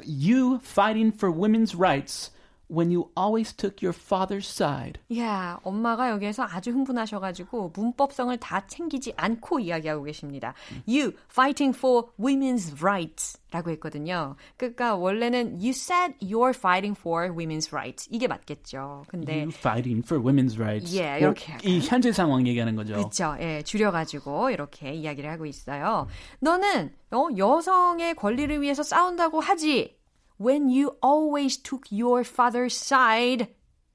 you 0.06 0.60
fighting 0.64 1.12
for 1.14 1.32
women's 1.34 1.76
rights 1.78 2.32
when 2.70 2.92
you 2.92 3.10
always 3.18 3.54
took 3.54 3.82
your 3.82 3.94
father's 3.94 4.48
side. 4.48 5.00
야, 5.18 5.60
엄마가 5.64 6.10
여기에서 6.12 6.44
아주 6.44 6.72
흥분하셔가지고 6.72 7.74
문법성을 7.76 8.38
다 8.38 8.66
챙기지 8.68 9.14
않고 9.18 9.60
이야기하고 9.60 10.04
계십니다. 10.04 10.54
You 10.88 11.14
fighting 11.32 11.76
for 11.78 12.08
women's 12.20 12.82
rights 12.82 13.40
라고 13.52 13.72
했거든요. 13.72 14.36
그러니까 14.58 14.96
원래는 14.96 15.54
you 15.56 15.70
said 15.70 16.14
you're 16.22 16.56
fighting 16.56 16.98
for 16.98 17.30
women's 17.30 17.74
rights. 17.74 18.08
이게 18.12 18.28
맞겠죠. 18.28 19.06
근데 19.08 19.42
You 19.42 19.52
fighting 19.52 20.06
for 20.06 20.24
women's 20.24 20.60
rights. 20.60 20.96
예, 20.96 21.10
뭐, 21.10 21.18
이렇게 21.18 21.58
이 21.64 21.80
현재 21.80 22.12
상황 22.12 22.46
얘기하는 22.46 22.76
거죠. 22.76 22.94
그렇죠. 22.94 23.36
예, 23.40 23.64
줄여 23.64 23.92
가지고 23.92 24.52
이렇게 24.52 24.94
이야기를 24.94 25.30
하고 25.30 25.48
있어요. 25.48 26.08
너는 26.40 26.94
어, 27.12 27.28
여성의 27.36 28.14
권리를 28.16 28.62
위해서 28.62 28.84
싸운다고 28.84 29.40
하지. 29.40 29.99
When 30.41 30.69
you 30.69 30.97
always 31.03 31.57
took 31.63 31.91
your 31.93 32.21
father's 32.27 32.75
side. 32.77 33.49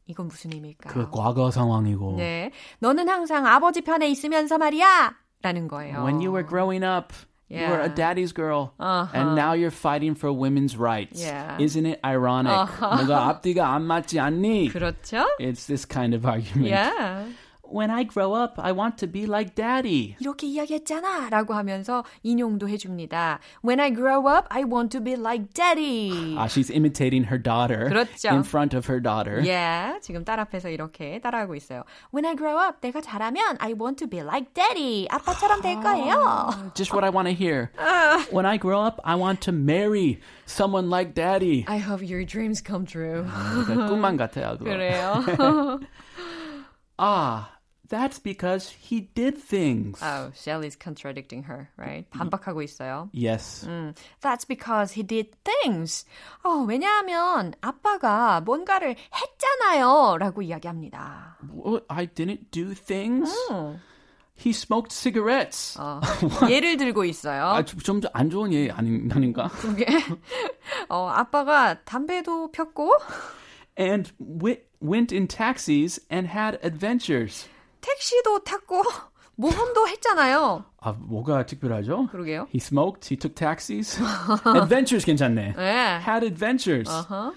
이건 0.07 0.27
무슨 0.27 0.51
의미일까요? 0.53 0.91
그 0.93 1.09
과거 1.11 1.51
상황이고. 1.51 2.15
네. 2.17 2.51
너는 2.79 3.07
항상 3.09 3.45
아버지 3.45 3.81
편에 3.81 4.09
있으면서 4.09 4.57
말이야. 4.57 5.13
라는 5.43 5.67
거예요. 5.67 6.03
When 6.03 6.15
you 6.19 6.31
were 6.31 6.43
growing 6.47 6.83
up, 6.83 7.13
you 7.49 7.59
were 7.61 7.79
a 7.81 7.87
Yeah. 7.89 7.95
daddy's 7.95 8.33
girl, 8.33 8.73
Uh-huh. 8.79 9.07
and 9.13 9.35
now 9.35 9.53
you're 9.53 9.69
fighting 9.71 10.15
for 10.15 10.31
women's 10.33 10.77
rights. 10.77 11.21
Yeah. 11.21 11.57
Isn't 11.59 11.85
it 11.85 11.99
ironic? 12.03 12.51
너가 12.79 13.27
앞뒤가 13.29 13.73
안 13.73 13.83
맞지 13.83 14.19
않니? 14.19 14.69
그렇죠? 14.73 15.25
It's 15.39 15.67
this 15.67 15.85
kind 15.85 16.13
of 16.15 16.25
argument. 16.25 16.69
Yeah. 16.73 17.25
when 17.73 17.91
I 17.91 18.03
grow 18.03 18.33
up, 18.33 18.57
I 18.57 18.71
want 18.71 18.97
to 18.97 19.07
be 19.07 19.25
like 19.25 19.53
daddy. 19.55 20.15
이렇게 20.19 20.47
이야기했잖아 20.47 21.29
라고 21.29 21.53
하면서 21.53 22.03
인용도 22.23 22.67
해줍니다. 22.67 23.39
When 23.63 23.79
I 23.79 23.93
grow 23.93 24.27
up, 24.27 24.47
I 24.49 24.63
want 24.63 24.89
to 24.97 25.03
be 25.03 25.13
like 25.13 25.53
daddy. 25.53 26.35
Ah, 26.37 26.47
she's 26.47 26.69
imitating 26.71 27.25
her 27.25 27.37
daughter 27.37 27.89
그렇죠. 27.89 28.33
in 28.33 28.43
front 28.43 28.75
of 28.75 28.87
her 28.87 28.99
daughter. 28.99 29.41
Yeah, 29.41 29.99
지금 30.01 30.25
딸 30.25 30.39
앞에서 30.39 30.69
이렇게 30.69 31.19
따라하고 31.19 31.55
있어요. 31.55 31.83
When 32.11 32.25
I 32.25 32.35
grow 32.35 32.57
up, 32.57 32.81
내가 32.81 33.01
자라면 33.01 33.57
I 33.59 33.73
want 33.73 33.97
to 33.99 34.07
be 34.07 34.21
like 34.21 34.53
daddy. 34.53 35.07
아빠처럼 35.09 35.61
될 35.61 35.75
거예요. 35.79 36.73
Just 36.73 36.91
what 36.91 37.05
I 37.05 37.11
want 37.11 37.29
to 37.29 37.35
hear. 37.35 37.71
When 38.31 38.45
I 38.45 38.57
grow 38.57 38.81
up, 38.81 38.99
I 39.03 39.15
want 39.15 39.41
to 39.41 39.51
marry 39.51 40.19
someone 40.47 40.89
like 40.89 41.13
daddy. 41.13 41.65
I 41.67 41.77
hope 41.77 42.01
your 42.01 42.25
dreams 42.25 42.63
come 42.65 42.85
true. 42.85 43.25
그러니까 43.25 43.87
꿈만 43.87 44.17
같아요. 44.17 44.57
그거. 44.57 44.65
그래요. 44.65 45.79
Ah, 47.01 47.52
that's 47.93 48.19
because 48.19 48.69
he 48.69 49.09
did 49.15 49.35
things. 49.37 49.99
oh, 50.03 50.31
Shelly's 50.35 50.75
contradicting 50.75 51.43
her, 51.43 51.69
right? 51.75 52.05
반박하고 52.11 52.61
있어요. 52.61 53.09
yes. 53.13 53.65
음, 53.67 53.95
That's 54.21 54.45
because 54.45 54.93
he 54.93 55.01
did 55.01 55.31
things. 55.43 56.05
어, 56.43 56.63
왜냐하면 56.67 57.53
아빠가 57.61 58.41
뭔가를 58.41 58.95
했잖아요. 59.11 60.17
라고 60.19 60.41
이야기합니다. 60.43 61.37
What? 61.51 61.85
I 61.89 62.05
didn't 62.05 62.51
do 62.51 62.73
things. 62.75 63.33
He 64.35 64.51
smoked 64.53 64.93
cigarettes. 64.93 65.75
어, 65.79 65.99
예를 66.47 66.77
들고 66.77 67.03
있어요. 67.05 67.43
아, 67.45 67.65
좀안 67.65 68.29
좋은 68.29 68.53
예 68.53 68.69
아닌 68.69 69.11
아닌가? 69.11 69.47
그게 69.47 69.85
어, 70.89 71.09
아빠가 71.09 71.83
담배도 71.83 72.51
폈고 72.51 72.93
And 73.77 74.11
wi- 74.19 74.61
went 74.81 75.13
in 75.13 75.27
taxis 75.27 75.99
and 76.11 76.29
had 76.29 76.59
adventures. 76.63 77.47
택시도 77.84 78.40
탔고 78.44 78.82
모험도 79.36 79.88
했잖아요. 79.88 80.64
아, 80.80 80.92
뭐가 80.92 81.44
특별하죠? 81.46 82.06
그러게요. 82.10 82.46
He 82.50 82.56
smoked, 82.58 83.08
he 83.12 83.18
took 83.18 83.34
taxis. 83.34 84.00
adventures 84.56 85.04
괜찮네. 85.04 85.54
네. 85.56 86.00
Had 86.00 86.24
adventures. 86.24 86.88
어허. 86.88 87.34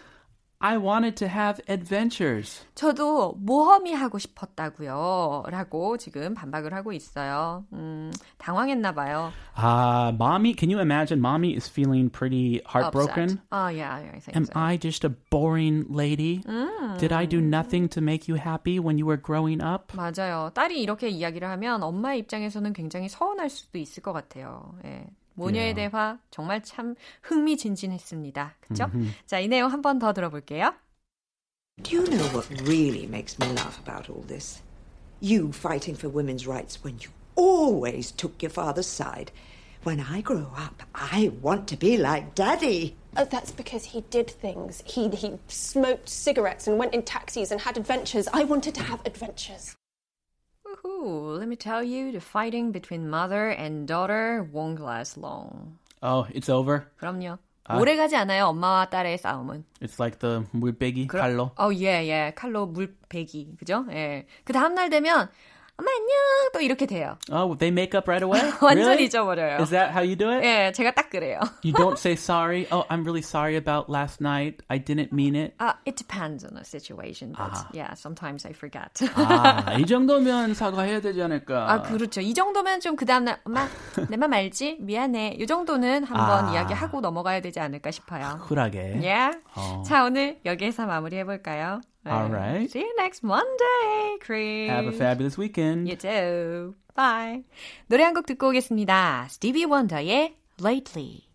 I 0.65 0.79
wanted 0.79 1.17
to 1.17 1.27
have 1.27 1.61
adventures. 1.69 2.65
저도 2.77 3.35
모험이 3.37 3.95
하고 3.95 4.19
싶었다고요. 4.19 5.43
라고 5.49 5.97
지금 5.97 6.35
반박을 6.35 6.73
하고 6.73 6.93
있어요. 6.93 7.65
음, 7.73 8.13
당황했나 8.39 8.93
봐요. 8.93 9.33
Uh, 9.57 10.13
mommy, 10.13 10.55
can 10.55 10.71
you 10.71 10.79
imagine? 10.79 11.21
Mommy 11.21 11.57
is 11.57 11.69
feeling 11.69 12.09
pretty 12.09 12.61
heartbroken. 12.65 13.25
Upset. 13.25 13.39
Oh, 13.51 13.67
yeah, 13.75 13.93
I 13.93 14.21
think 14.21 14.37
Am 14.37 14.45
so. 14.45 14.53
I 14.55 14.77
just 14.77 15.05
a 15.05 15.11
boring 15.31 15.87
lady? 15.91 16.45
Did 16.99 17.11
I 17.13 17.27
do 17.27 17.41
nothing 17.41 17.89
to 17.89 18.01
make 18.01 18.29
you 18.29 18.37
happy 18.37 18.79
when 18.79 18.99
you 18.99 19.07
were 19.07 19.21
growing 19.21 19.61
up? 19.61 19.93
맞아요. 19.97 20.53
딸이 20.55 20.81
이렇게 20.81 21.09
이야기를 21.09 21.49
하면 21.51 21.83
엄마의 21.83 22.21
입장에서는 22.21 22.73
굉장히 22.73 23.09
서운할 23.09 23.51
수도 23.51 23.79
있을 23.79 24.01
것 24.05 24.13
같아요. 24.13 24.77
예. 24.85 25.09
모녀의 25.37 25.75
Yeah. 25.75 25.91
대화 25.91 26.19
정말 26.31 26.63
참 26.63 26.95
흥미진진했습니다. 27.23 28.57
그쵸? 28.61 28.91
자, 29.27 29.39
이 29.39 29.49
내용 29.49 29.71
한 29.73 29.81
번 29.83 29.99
더 29.99 30.13
들어볼게요. 30.13 30.75
Do 31.83 31.97
you 31.97 32.05
know 32.07 32.29
what 32.35 32.49
really 32.69 33.07
makes 33.07 33.39
me 33.39 33.49
laugh 33.55 33.79
about 33.81 34.11
all 34.11 34.23
this? 34.27 34.63
You 35.21 35.51
fighting 35.53 35.97
for 35.97 36.09
women's 36.13 36.47
rights 36.47 36.83
when 36.85 36.99
you 37.01 37.11
always 37.35 38.13
took 38.13 38.43
your 38.43 38.51
father's 38.53 38.87
side. 38.87 39.33
When 39.85 39.99
I 39.99 40.21
grow 40.21 40.53
up, 40.55 40.83
I 40.95 41.33
want 41.43 41.67
to 41.69 41.77
be 41.77 41.97
like 41.97 42.35
Daddy. 42.35 42.95
Oh, 43.17 43.25
that's 43.25 43.51
because 43.51 43.85
he 43.97 44.03
did 44.11 44.31
things. 44.31 44.83
He 44.87 45.09
he 45.09 45.39
smoked 45.49 46.09
cigarettes 46.09 46.69
and 46.69 46.79
went 46.79 46.95
in 46.95 47.03
taxis 47.03 47.51
and 47.51 47.61
had 47.63 47.77
adventures. 47.77 48.29
I 48.33 48.45
wanted 48.45 48.75
to 48.77 48.83
have 48.83 49.01
adventures. 49.07 49.75
Woohoo, 50.84 51.40
let 51.40 51.48
me 51.48 51.56
tell 51.56 51.84
you, 51.84 52.12
the 52.12 52.20
fighting 52.20 52.72
between 52.72 53.10
mother 53.10 53.50
and 53.50 53.88
daughter 53.88 54.48
won't 54.52 54.80
last 54.80 55.18
long. 55.18 55.78
Oh, 56.02 56.26
it's 56.34 56.50
over. 56.50 56.86
그럼요. 57.00 57.38
오래 57.76 57.98
가지 57.98 58.16
않아요, 58.16 58.46
엄마와 58.48 58.90
딸의 58.90 59.18
싸움은. 59.18 59.66
It's 59.82 60.00
like 60.00 60.20
the 60.20 60.46
물배기 60.52 61.08
칼로. 61.08 61.52
어, 61.58 61.70
예, 61.74 62.08
예. 62.08 62.34
칼로 62.36 62.66
물 62.66 62.96
베기. 63.10 63.58
그죠? 63.60 63.86
예. 63.92 64.26
그 64.46 64.54
다음 64.54 64.74
날 64.74 64.90
되면, 64.90 65.30
엄마 65.80 65.92
안녕! 65.92 66.50
또 66.54 66.60
이렇게 66.60 66.88
돼요. 66.88 67.18
Oh, 67.32 67.54
they 67.56 67.70
make 67.72 67.94
up 67.96 68.08
right 68.10 68.24
away? 68.24 68.42
완전 68.62 68.88
really? 68.98 69.06
잊어버려요. 69.06 69.60
Is 69.62 69.70
that 69.70 69.92
how 69.94 70.02
you 70.02 70.16
do 70.16 70.32
it? 70.32 70.44
예, 70.44 70.72
제가 70.74 70.92
딱 70.96 71.12
그래요. 71.12 71.40
You 71.64 71.72
don't 71.72 72.00
say 72.00 72.16
sorry. 72.16 72.66
Oh, 72.72 72.86
I'm 72.90 73.04
really 73.04 73.22
sorry 73.22 73.58
about 73.58 73.88
last 73.88 74.20
night. 74.20 74.64
I 74.70 74.80
didn't 74.80 75.14
mean 75.14 75.36
it. 75.36 75.54
Uh, 75.60 75.74
it 75.86 75.96
depends 75.96 76.44
on 76.44 76.56
the 76.56 76.66
situation, 76.66 77.34
but 77.38 77.54
아하. 77.54 77.70
yeah, 77.74 77.94
sometimes 77.94 78.44
I 78.48 78.54
forget. 78.54 78.90
아, 79.16 79.78
이 79.78 79.86
정도면 79.86 80.56
사과해야 80.56 81.00
되지 81.00 81.22
않을까? 81.22 81.70
아, 81.70 81.82
그렇죠. 81.84 82.22
이 82.22 82.34
정도면 82.34 82.80
좀 82.82 82.96
그 82.98 83.06
다음 83.06 83.26
날, 83.26 83.38
엄마, 83.46 83.68
내말 84.10 84.34
알지? 84.34 84.78
미안해. 84.80 85.36
이 85.40 85.46
정도는 85.46 86.06
한번 86.06 86.46
아. 86.50 86.54
이야기하고 86.54 87.02
넘어가야 87.02 87.42
되지 87.42 87.60
않을까 87.60 87.92
싶어요. 87.92 88.40
쿨하게. 88.48 88.98
Yeah. 89.04 89.38
어. 89.56 89.84
자, 89.86 90.04
오늘 90.06 90.40
여기에서 90.44 90.88
마무리해 90.88 91.24
볼까요? 91.24 91.82
네. 92.04 92.12
Alright. 92.12 92.70
See 92.72 92.82
you 92.84 92.94
next 92.98 93.24
Monday, 93.24 94.18
Chris. 94.22 94.70
Have 94.70 94.88
a 94.88 94.92
fabulous 94.92 95.38
weekend. 95.38 95.88
You 95.90 95.96
too. 95.98 96.76
Bye. 96.96 97.44
노래 97.88 98.04
한 98.04 98.14
곡 98.14 98.26
듣고 98.26 98.50
오겠습니다. 98.50 99.28
Stevie 99.30 99.66
Wonder의 99.66 100.36
Lately. 100.64 101.28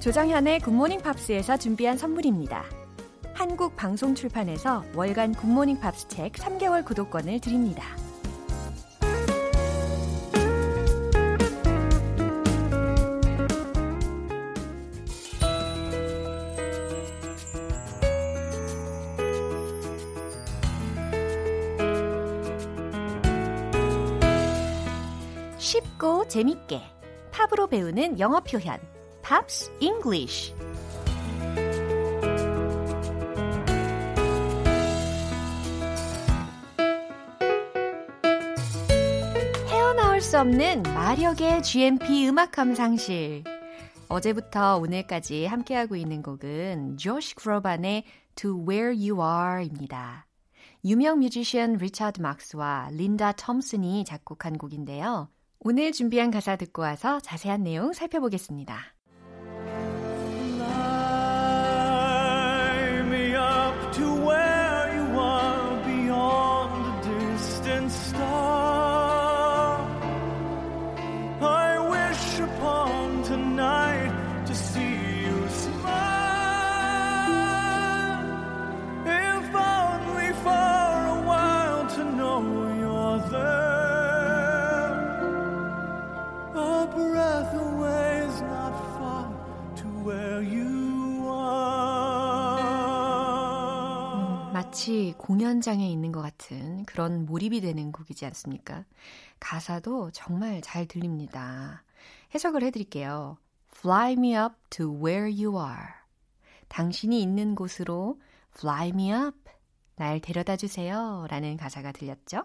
조정현의 0.00 0.60
굿모닝 0.60 1.00
팝스에서 1.02 1.56
준비한 1.58 1.96
선물입니다. 1.98 2.64
한국 3.34 3.76
방송 3.76 4.14
출판에서 4.14 4.84
월간 4.94 5.34
굿모닝 5.34 5.80
팝스 5.80 6.08
책 6.08 6.32
3개월 6.32 6.84
구독권을 6.84 7.40
드립니다. 7.40 7.84
재밌게 26.30 26.80
팝으로 27.32 27.66
배우는 27.66 28.20
영어 28.20 28.38
표현 28.40 28.78
Pops 29.20 29.72
English 29.80 30.54
헤어나올 39.66 40.20
수 40.20 40.38
없는 40.38 40.84
마력의 40.84 41.64
GMP 41.64 42.28
음악 42.28 42.52
감상실 42.52 43.42
어제부터 44.08 44.78
오늘까지 44.78 45.46
함께하고 45.46 45.96
있는 45.96 46.22
곡은 46.22 46.96
조시 46.96 47.34
그로반의 47.34 48.04
To 48.36 48.68
Where 48.68 48.96
You 48.96 49.20
Are입니다. 49.20 50.26
유명 50.84 51.18
뮤지션 51.18 51.74
리차드 51.74 52.20
막스와 52.20 52.90
린다 52.92 53.32
톰슨이 53.32 54.04
작곡한 54.04 54.58
곡인데요. 54.58 55.28
오늘 55.62 55.92
준비한 55.92 56.30
가사 56.30 56.56
듣고 56.56 56.80
와서 56.80 57.20
자세한 57.20 57.62
내용 57.62 57.92
살펴보겠습니다. 57.92 58.94
공연장에 95.50 95.90
있는 95.90 96.12
것 96.12 96.22
같은 96.22 96.84
그런 96.84 97.26
몰입이 97.26 97.60
되는 97.60 97.90
곡이지 97.90 98.24
않습니까? 98.26 98.84
가사도 99.40 100.12
정말 100.12 100.60
잘 100.62 100.86
들립니다. 100.86 101.82
해석을 102.32 102.62
해드릴게요. 102.62 103.36
Fly 103.74 104.12
me 104.12 104.36
up 104.36 104.54
to 104.70 104.94
where 104.94 105.24
you 105.24 105.58
are. 105.58 105.88
당신이 106.68 107.20
있는 107.20 107.56
곳으로 107.56 108.20
fly 108.56 108.90
me 108.90 109.12
up. 109.12 109.36
날 109.96 110.20
데려다 110.20 110.56
주세요. 110.56 111.26
라는 111.28 111.56
가사가 111.56 111.90
들렸죠? 111.90 112.44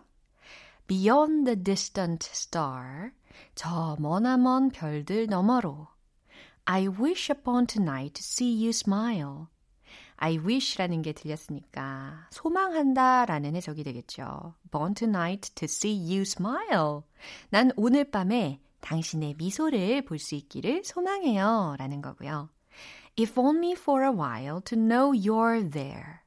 Beyond 0.87 1.45
the 1.45 1.63
distant 1.63 2.27
star. 2.31 3.11
저 3.53 3.97
머나먼 3.99 4.71
별들 4.71 5.27
너머로. 5.27 5.87
I 6.65 6.87
wish 6.87 7.31
upon 7.31 7.67
tonight 7.67 8.13
to 8.13 8.23
see 8.23 8.55
you 8.55 8.69
smile. 8.69 9.45
I 10.17 10.37
wish라는 10.37 11.01
게 11.01 11.11
들렸으니까 11.13 12.27
소망한다 12.31 13.25
라는 13.25 13.55
해석이 13.55 13.83
되겠죠. 13.83 14.55
Born 14.71 14.93
tonight 14.93 15.53
to 15.55 15.65
see 15.65 15.97
you 15.97 16.21
smile. 16.21 17.01
난 17.49 17.71
오늘 17.75 18.09
밤에 18.09 18.59
당신의 18.81 19.35
미소를 19.37 20.05
볼 20.05 20.19
수 20.19 20.35
있기를 20.35 20.83
소망해요 20.85 21.75
라는 21.77 22.01
거고요. 22.01 22.49
If 23.17 23.39
only 23.39 23.73
for 23.73 24.03
a 24.03 24.11
while 24.11 24.61
to 24.61 24.77
know 24.77 25.11
you're 25.11 25.69
there. 25.71 26.24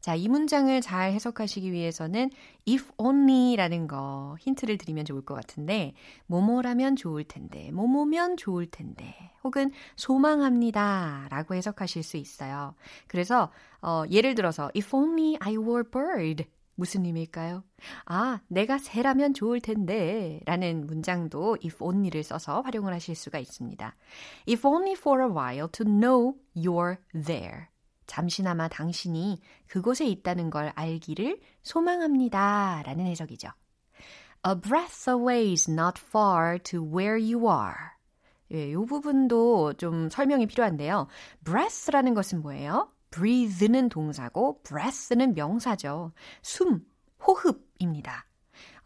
자, 0.00 0.14
이 0.14 0.28
문장을 0.28 0.80
잘 0.80 1.12
해석하시기 1.12 1.72
위해서는 1.72 2.30
if 2.66 2.90
only라는 2.96 3.86
거 3.86 4.36
힌트를 4.40 4.78
드리면 4.78 5.04
좋을 5.04 5.22
것 5.22 5.34
같은데 5.34 5.92
뭐뭐라면 6.26 6.96
좋을 6.96 7.24
텐데 7.24 7.70
뭐뭐면 7.72 8.36
좋을 8.36 8.66
텐데 8.70 9.14
혹은 9.44 9.70
소망합니다 9.96 11.28
라고 11.30 11.54
해석하실 11.54 12.02
수 12.02 12.16
있어요. 12.16 12.74
그래서 13.08 13.50
어, 13.82 14.04
예를 14.10 14.34
들어서 14.34 14.70
if 14.74 14.94
only 14.96 15.36
I 15.40 15.56
were 15.56 15.84
bird 15.84 16.44
무슨 16.76 17.04
의미일까요? 17.04 17.62
아, 18.06 18.40
내가 18.48 18.78
새라면 18.78 19.34
좋을 19.34 19.60
텐데 19.60 20.40
라는 20.46 20.86
문장도 20.86 21.58
if 21.62 21.84
only를 21.84 22.22
써서 22.22 22.62
활용을 22.62 22.94
하실 22.94 23.14
수가 23.14 23.38
있습니다. 23.38 23.94
If 24.48 24.66
only 24.66 24.92
for 24.92 25.22
a 25.22 25.28
while 25.28 25.68
to 25.72 25.84
know 25.84 26.36
you're 26.56 26.96
there. 27.12 27.69
잠시나마 28.10 28.66
당신이 28.66 29.38
그곳에 29.68 30.04
있다는 30.04 30.50
걸 30.50 30.72
알기를 30.74 31.40
소망합니다. 31.62 32.82
라는 32.84 33.06
해석이죠. 33.06 33.48
A 34.44 34.60
breath 34.60 35.08
away 35.08 35.52
is 35.52 35.70
not 35.70 35.94
far 35.96 36.58
to 36.58 36.82
where 36.82 37.22
you 37.22 37.48
are. 37.48 37.76
예, 38.52 38.70
이 38.70 38.74
부분도 38.74 39.74
좀 39.74 40.08
설명이 40.10 40.48
필요한데요. 40.48 41.06
breath라는 41.44 42.14
것은 42.14 42.42
뭐예요? 42.42 42.88
breathe는 43.12 43.88
동사고 43.88 44.60
breath는 44.64 45.34
명사죠. 45.34 46.10
숨, 46.42 46.84
호흡입니다. 47.24 48.26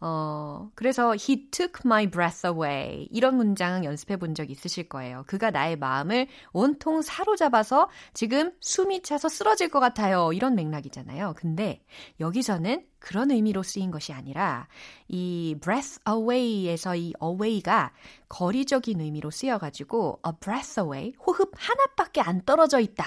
어, 0.01 0.69
그래서 0.75 1.13
he 1.13 1.49
took 1.51 1.81
my 1.85 2.07
breath 2.07 2.45
away. 2.45 3.07
이런 3.11 3.35
문장 3.37 3.83
연습해 3.85 4.17
본 4.17 4.35
적 4.35 4.49
있으실 4.49 4.89
거예요. 4.89 5.23
그가 5.27 5.51
나의 5.51 5.77
마음을 5.77 6.27
온통 6.51 7.01
사로잡아서 7.01 7.89
지금 8.13 8.51
숨이 8.59 9.01
차서 9.03 9.29
쓰러질 9.29 9.69
것 9.69 9.79
같아요. 9.79 10.33
이런 10.33 10.55
맥락이잖아요. 10.55 11.35
근데 11.37 11.83
여기서는 12.19 12.85
그런 12.99 13.31
의미로 13.31 13.63
쓰인 13.63 13.91
것이 13.91 14.11
아니라 14.13 14.67
이 15.07 15.55
breath 15.61 15.99
away에서 16.07 16.95
이 16.95 17.13
away가 17.23 17.93
거리적인 18.27 18.99
의미로 18.99 19.31
쓰여가지고 19.31 20.21
a 20.27 20.33
breath 20.39 20.79
away, 20.81 21.13
호흡 21.25 21.51
하나밖에 21.55 22.21
안 22.21 22.43
떨어져 22.43 22.79
있다. 22.79 23.05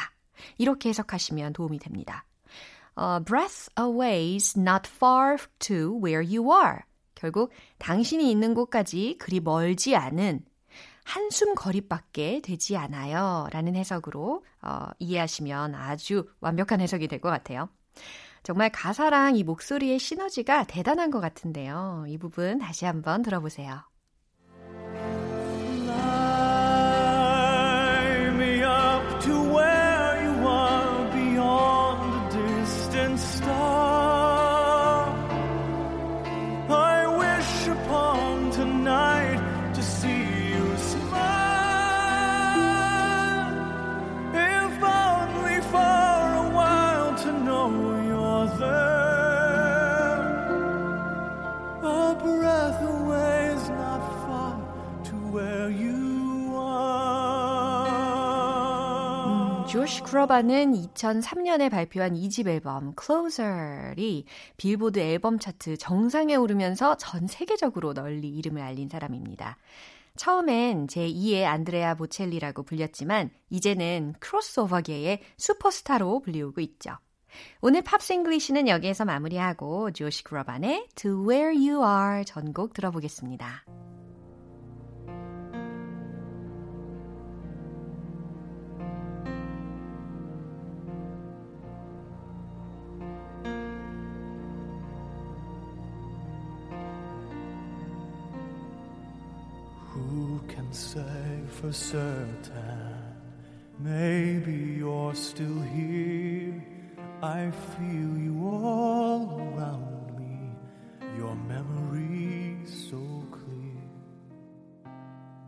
이렇게 0.57 0.88
해석하시면 0.90 1.53
도움이 1.53 1.79
됩니다. 1.81 2.24
Uh, 2.99 3.21
breath 3.21 3.69
away 3.77 4.35
is 4.35 4.59
not 4.59 4.89
far 4.89 5.39
to 5.61 5.97
where 6.03 6.21
you 6.21 6.51
are. 6.53 6.81
결국 7.15 7.53
당신이 7.79 8.29
있는 8.31 8.55
곳까지 8.55 9.17
그리 9.19 9.39
멀지 9.41 9.95
않은 9.95 10.41
한숨 11.05 11.55
거리밖에 11.55 12.41
되지 12.43 12.77
않아요. 12.77 13.47
라는 13.53 13.77
해석으로 13.77 14.45
어, 14.63 14.87
이해하시면 14.99 15.75
아주 15.77 16.27
완벽한 16.41 16.81
해석이 16.81 17.07
될 17.09 17.21
것 17.21 17.31
같아요. 17.31 17.69
정말 18.43 18.71
가사랑 18.71 19.37
이 19.37 19.45
목소리의 19.45 19.99
시너지가 19.99 20.65
대단한 20.65 21.11
것 21.11 21.21
같은데요. 21.21 22.05
이 22.09 22.19
부분 22.19 22.59
다시 22.59 22.85
한번 22.85 23.23
들어보세요. 23.23 23.83
조시 59.69 60.03
그로반은 60.03 60.73
2003년에 60.73 61.71
발표한 61.71 62.15
2집 62.15 62.49
앨범 62.49 62.95
Closer이 62.99 64.25
빌보드 64.57 64.99
앨범 64.99 65.39
차트 65.39 65.77
정상에 65.77 66.37
오르면서 66.37 66.97
전 66.97 67.27
세계적으로 67.27 67.93
널리 67.93 68.31
이름을 68.31 68.63
알린 68.63 68.89
사람입니다. 68.89 69.59
처음엔 70.17 70.87
제2의 70.87 71.45
안드레아 71.45 71.97
보첼리라고 71.97 72.63
불렸지만 72.63 73.29
이제는 73.51 74.15
크로스오버계의 74.21 75.21
슈퍼스타로 75.37 76.21
불리우고 76.21 76.63
있죠. 76.63 76.97
오늘 77.61 77.83
Pops 77.83 78.14
English는 78.14 78.69
여기에서 78.69 79.05
마무리하고 79.05 79.91
조시 79.91 80.25
그로반의 80.25 80.88
To 80.95 81.29
Where 81.29 81.55
You 81.55 81.87
Are 81.87 82.25
전곡 82.25 82.73
들어보겠습니다. 82.73 83.67
Can 100.69 100.75
say 100.75 101.41
for 101.49 101.73
certain? 101.73 102.95
Maybe 103.79 104.77
you're 104.79 105.15
still 105.15 105.61
here. 105.61 106.63
I 107.23 107.51
feel 107.51 108.19
you 108.19 108.51
all 108.53 109.39
around 109.39 110.19
me. 110.19 110.51
Your 111.17 111.35
memory 111.35 112.59
so 112.67 112.99
clear. 113.31 113.83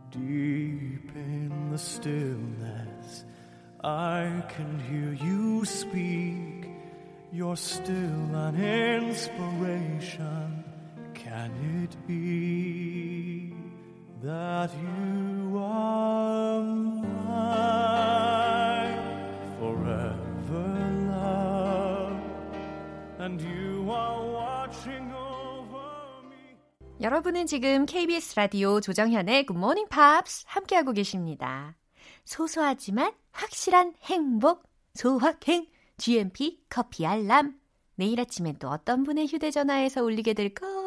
Deep 0.09 1.15
in 1.15 1.69
the 1.71 1.77
stillness, 1.77 3.25
I 3.83 4.43
can 4.49 4.79
hear 4.89 5.13
you 5.13 5.63
speak. 5.65 6.71
You're 7.31 7.57
still 7.57 8.35
an 8.47 8.59
inspiration. 8.61 10.63
Can 11.13 11.51
it 11.83 11.95
be 12.07 13.53
여러분은 27.01 27.47
지금 27.47 27.87
KBS 27.87 28.35
라디오 28.35 28.79
조정현의 28.79 29.47
Good 29.47 29.57
Morning 29.57 29.89
Pops 29.89 30.43
함께하고 30.45 30.91
계십니다. 30.91 31.75
소소하지만 32.23 33.13
확실한 33.31 33.95
행복, 34.03 34.69
소확행, 34.93 35.65
GMP 35.97 36.59
커피 36.69 37.07
알람. 37.07 37.59
내일 37.95 38.19
아침엔 38.19 38.57
또 38.59 38.69
어떤 38.69 39.01
분의 39.01 39.25
휴대전화에서 39.25 40.03
울리게 40.03 40.35
될까요? 40.35 40.80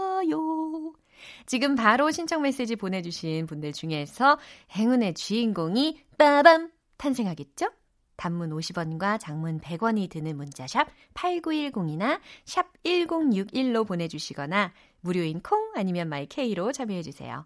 지금 1.46 1.74
바로 1.74 2.11
신청 2.11 2.42
메시지 2.42 2.76
보내주신 2.76 3.46
분들 3.46 3.72
중에서 3.72 4.38
행운의 4.72 5.14
주인공이 5.14 6.00
빠밤 6.16 6.70
탄생하겠죠? 6.96 7.70
단문 8.16 8.50
50원과 8.50 9.18
장문 9.20 9.61
100원이 9.61 10.09
드는 10.09 10.37
문자샵 10.37 10.88
8910이나 11.14 12.20
샵 12.44 12.72
1061로 12.85 13.87
보내주시거나 13.87 14.72
무료인 15.00 15.40
콩 15.40 15.72
아니면 15.74 16.09
마이케이로 16.09 16.72
참여해주세요. 16.72 17.44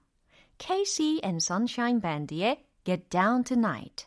KC 0.58 1.20
and 1.24 1.38
Sunshine 1.42 2.00
Band의 2.00 2.64
Get 2.84 3.08
Down 3.10 3.44
Tonight 3.44 4.06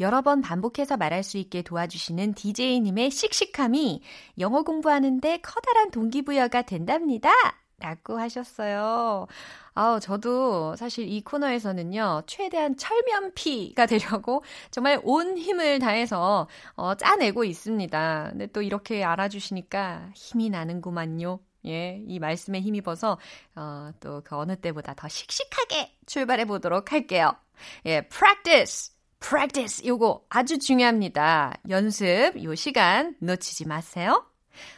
여러 0.00 0.22
번 0.22 0.42
반복해서 0.42 0.96
말할 0.96 1.22
수 1.22 1.38
있게 1.38 1.62
도와주시는 1.62 2.34
DJ님의 2.34 3.10
씩씩함이 3.10 4.02
영어 4.38 4.62
공부하는데 4.62 5.38
커다란 5.38 5.90
동기부여가 5.90 6.62
된답니다. 6.62 7.30
라고 7.78 8.18
하셨어요. 8.18 9.26
아, 9.74 10.00
저도 10.00 10.76
사실 10.76 11.06
이 11.06 11.20
코너에서는요, 11.22 12.22
최대한 12.26 12.74
철면피가 12.76 13.84
되려고 13.84 14.42
정말 14.70 14.98
온 15.04 15.36
힘을 15.36 15.78
다해서 15.78 16.48
어, 16.74 16.94
짜내고 16.94 17.44
있습니다. 17.44 18.28
근데 18.30 18.46
또 18.46 18.62
이렇게 18.62 19.04
알아주시니까 19.04 20.12
힘이 20.14 20.48
나는구만요. 20.48 21.38
예, 21.66 22.00
이 22.06 22.18
말씀에 22.18 22.60
힘입어서 22.60 23.18
어, 23.56 23.90
또 24.00 24.22
그 24.24 24.36
어느 24.36 24.56
때보다 24.56 24.94
더 24.94 25.08
씩씩하게 25.08 25.92
출발해 26.06 26.46
보도록 26.46 26.92
할게요. 26.92 27.36
예, 27.84 28.08
practice, 28.08 28.95
practice 29.28 29.84
요거 29.84 30.26
아주 30.28 30.58
중요합니다. 30.58 31.54
연습 31.68 32.40
요 32.44 32.54
시간 32.54 33.16
놓치지 33.18 33.66
마세요. 33.66 34.24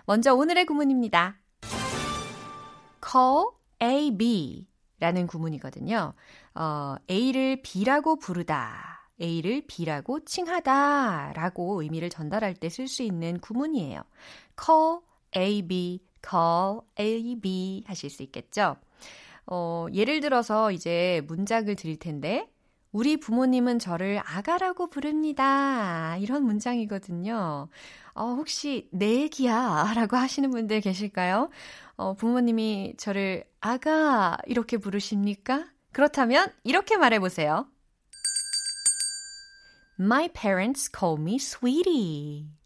먼저 0.06 0.34
오늘의 0.34 0.64
구문입니다. 0.64 1.36
call 3.04 3.44
A, 3.82 4.16
B 4.16 4.66
라는 5.00 5.26
구문이거든요. 5.26 6.14
어, 6.54 6.94
A를 7.10 7.60
B라고 7.62 8.18
부르다. 8.18 9.10
A를 9.20 9.66
B라고 9.66 10.24
칭하다 10.24 11.34
라고 11.34 11.82
의미를 11.82 12.08
전달할 12.08 12.54
때 12.54 12.68
쓸 12.68 12.88
수 12.88 13.02
있는 13.02 13.38
구문이에요. 13.40 14.02
call 14.58 15.00
A, 15.36 15.62
B, 15.62 16.00
call 16.26 16.80
A, 16.98 17.36
B 17.36 17.84
하실 17.86 18.08
수 18.08 18.22
있겠죠. 18.22 18.76
어, 19.46 19.86
예를 19.92 20.20
들어서 20.20 20.72
이제 20.72 21.22
문장을 21.26 21.74
드릴 21.76 21.98
텐데, 21.98 22.48
우리 22.92 23.18
부모님은 23.18 23.78
저를 23.78 24.20
아가라고 24.24 24.88
부릅니다. 24.88 26.16
이런 26.18 26.44
문장이거든요. 26.44 27.68
어, 28.14 28.24
혹시 28.34 28.88
내 28.90 29.20
얘기야 29.20 29.92
라고 29.94 30.16
하시는 30.16 30.50
분들 30.50 30.80
계실까요? 30.80 31.50
어, 31.96 32.14
부모님이 32.14 32.94
저를 32.96 33.44
아가 33.60 34.38
이렇게 34.46 34.78
부르십니까? 34.78 35.66
그렇다면 35.92 36.52
이렇게 36.64 36.96
말해보세요. 36.96 37.66
My 40.00 40.28
parents 40.28 40.90
call 40.96 41.20
me 41.20 41.36
sweetie. 41.36 42.57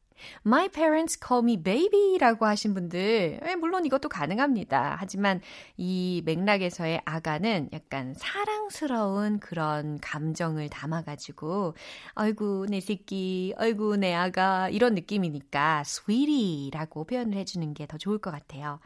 My 0.44 0.68
parents 0.68 1.18
call 1.24 1.44
me 1.44 1.62
baby라고 1.62 2.46
하신 2.46 2.74
분들, 2.74 3.40
물론 3.60 3.86
이것도 3.86 4.08
가능합니다. 4.08 4.96
하지만 4.98 5.40
이 5.76 6.22
맥락에서의 6.24 7.02
아가는 7.04 7.68
약간 7.72 8.14
사랑스러운 8.14 9.38
그런 9.38 10.00
감정을 10.00 10.68
담아가지고, 10.70 11.74
아이고, 12.14 12.66
내 12.66 12.80
새끼, 12.80 13.54
아이고, 13.58 13.96
내 13.96 14.12
아가, 14.14 14.68
이런 14.68 14.94
느낌이니까, 14.94 15.82
sweetie라고 15.86 17.04
표현을 17.04 17.36
해주는 17.38 17.74
게 17.74 17.86
더 17.86 17.98
좋을 17.98 18.18
것 18.18 18.30
같아요. 18.30 18.80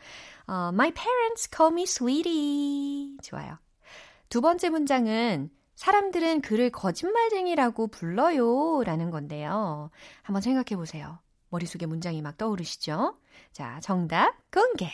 어, 0.47 0.71
my 0.73 0.91
parents 0.93 1.49
call 1.55 1.73
me 1.73 1.83
sweetie. 1.85 3.17
좋아요. 3.23 3.59
두 4.29 4.41
번째 4.41 4.71
문장은 4.71 5.51
사람들은 5.77 6.41
그를 6.41 6.71
거짓말쟁이라고 6.71 7.89
불러요. 7.89 8.83
라는 8.85 9.11
건데요. 9.11 9.91
한번 10.23 10.41
생각해 10.43 10.77
보세요. 10.77 11.19
머릿속에 11.49 11.87
문장이 11.87 12.23
막 12.23 12.37
떠오르시죠? 12.37 13.17
자, 13.53 13.81
정답 13.81 14.35
공개. 14.51 14.91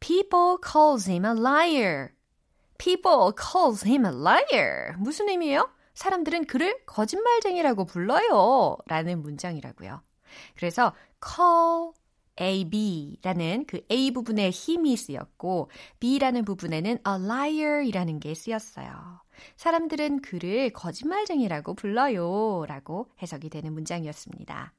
People 0.00 0.56
calls 0.64 1.10
him 1.10 1.24
a 1.24 1.32
liar. 1.32 2.10
People 2.78 3.32
calls 3.36 3.86
him 3.86 4.04
a 4.04 4.12
liar. 4.12 4.96
무슨 4.98 5.28
의미예요? 5.28 5.70
사람들은 5.94 6.46
그를 6.46 6.78
거짓말쟁이라고 6.86 7.84
불러요. 7.84 8.76
라는 8.86 9.20
문장이라고요. 9.22 10.02
그래서 10.56 10.94
call 11.22 11.92
A, 12.40 12.64
B라는 12.70 13.64
그 13.66 13.80
A 13.90 14.12
부분에 14.12 14.50
힘이 14.50 14.96
쓰였고 14.96 15.70
B라는 15.98 16.44
부분에는 16.44 16.90
a 16.90 17.14
liar이라는 17.14 18.20
게 18.20 18.34
쓰였어요. 18.34 19.20
사람들은 19.56 20.22
그를 20.22 20.70
거짓말쟁이라고 20.70 21.74
불러요. 21.74 22.64
라고 22.66 23.10
해석이 23.22 23.50
되는 23.50 23.72
문장이었습니다. 23.72 24.72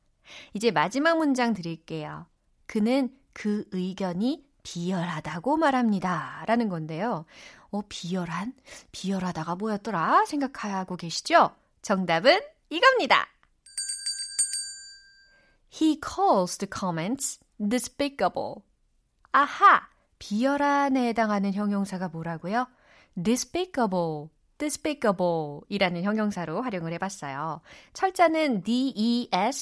이제 0.53 0.71
마지막 0.71 1.17
문장 1.17 1.53
드릴게요. 1.53 2.27
그는 2.65 3.09
그 3.33 3.65
의견이 3.71 4.47
비열하다고 4.63 5.57
말합니다. 5.57 6.43
라는 6.45 6.69
건데요. 6.69 7.25
어, 7.71 7.81
비열한? 7.87 8.53
비열하다가 8.91 9.55
뭐였더라? 9.55 10.25
생각하고 10.25 10.95
계시죠? 10.95 11.55
정답은 11.81 12.39
이겁니다. 12.69 13.27
He 15.71 15.99
calls 16.03 16.57
the 16.57 16.69
comments 16.69 17.39
despicable. 17.57 18.55
아하! 19.31 19.87
비열한에 20.17 21.07
해당하는 21.07 21.53
형용사가 21.53 22.09
뭐라고요? 22.09 22.67
despicable. 23.21 24.29
Despicable 24.59 25.61
이라는 25.69 26.03
형용사로 26.03 26.61
활용을 26.61 26.93
해봤어요. 26.93 27.61
철자는 27.93 28.61
D-E-S-P-I-C-A-B-L-E. 28.61 29.55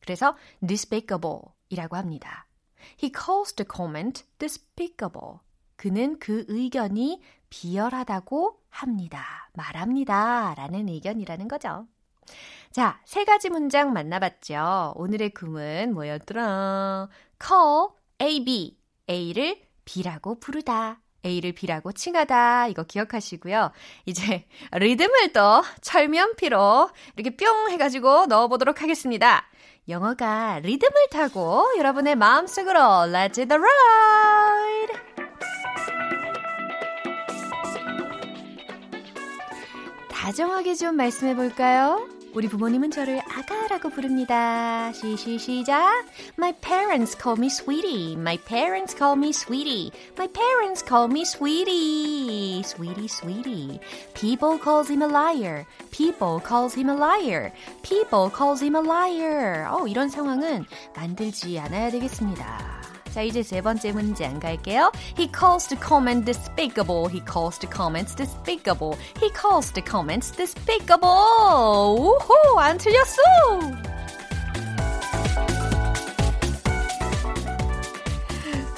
그래서 0.00 0.34
despicable 0.66 1.40
이라고 1.68 1.96
합니다. 1.96 2.46
He 3.02 3.12
calls 3.14 3.52
the 3.54 3.68
comment 3.70 4.24
despicable. 4.38 5.40
그는 5.76 6.18
그 6.18 6.46
의견이 6.48 7.20
비열하다고 7.50 8.62
합니다. 8.70 9.50
말합니다. 9.54 10.54
라는 10.56 10.88
의견이라는 10.88 11.48
거죠. 11.48 11.86
자, 12.70 13.00
세 13.04 13.24
가지 13.24 13.50
문장 13.50 13.92
만나봤죠. 13.92 14.94
오늘의 14.96 15.30
구문 15.30 15.92
뭐였더라? 15.94 17.08
call 17.42 17.88
A, 18.20 18.44
B. 18.44 18.78
A를 19.08 19.60
B라고 19.84 20.38
부르다. 20.38 21.00
A를 21.24 21.52
B라고 21.52 21.92
칭하다. 21.92 22.68
이거 22.68 22.84
기억하시고요. 22.84 23.72
이제 24.06 24.46
리듬을 24.72 25.32
또 25.32 25.62
철면피로 25.80 26.90
이렇게 27.16 27.36
뿅 27.36 27.70
해가지고 27.70 28.26
넣어보도록 28.26 28.82
하겠습니다. 28.82 29.46
영어가 29.88 30.60
리듬을 30.60 31.08
타고 31.10 31.66
여러분의 31.78 32.14
마음속으로 32.14 32.78
Let's 32.78 33.36
the 33.36 33.58
ride! 33.58 35.08
다정하게 40.10 40.74
좀 40.74 40.96
말씀해 40.96 41.34
볼까요? 41.34 42.17
우리 42.38 42.46
부모님은 42.46 42.92
저를 42.92 43.18
아가라고 43.18 43.90
부릅니다. 43.90 44.92
시시 44.92 45.40
시작. 45.40 46.06
My 46.38 46.52
parents 46.60 47.18
call 47.20 47.36
me 47.36 47.48
sweetie. 47.48 48.12
My 48.12 48.38
parents 48.38 48.94
call 48.96 49.18
me 49.18 49.30
sweetie. 49.30 49.90
My 50.16 50.28
parents 50.28 50.84
call 50.86 51.10
me 51.10 51.22
sweetie. 51.24 52.62
Sweetie, 52.62 53.08
sweetie. 53.08 53.80
People 54.14 54.56
calls 54.56 54.88
him 54.88 55.02
a 55.02 55.08
liar. 55.08 55.66
People 55.90 56.38
calls 56.38 56.78
him 56.78 56.88
a 56.90 56.94
liar. 56.94 57.50
People 57.82 58.30
calls 58.30 58.62
him 58.62 58.76
a 58.76 58.82
liar. 58.86 59.66
어, 59.72 59.88
이런 59.88 60.08
상황은 60.08 60.64
만들지 60.94 61.58
않아야 61.58 61.90
되겠습니다. 61.90 62.97
자, 63.18 63.22
이제 63.22 63.42
세 63.42 63.60
번째 63.60 63.90
문장 63.90 64.38
갈게요. 64.38 64.92
He 65.18 65.28
calls 65.36 65.66
the 65.66 65.76
comment 65.84 66.24
despicable. 66.24 67.08
He 67.10 67.20
calls 67.26 67.58
the 67.58 67.68
comments 67.68 68.14
despicable. 68.14 68.96
He 69.20 69.28
calls 69.32 69.72
the 69.72 69.82
comments 69.84 70.30
despicable. 70.30 71.98
우호, 71.98 72.60
안 72.60 72.78
틀렸어! 72.78 73.20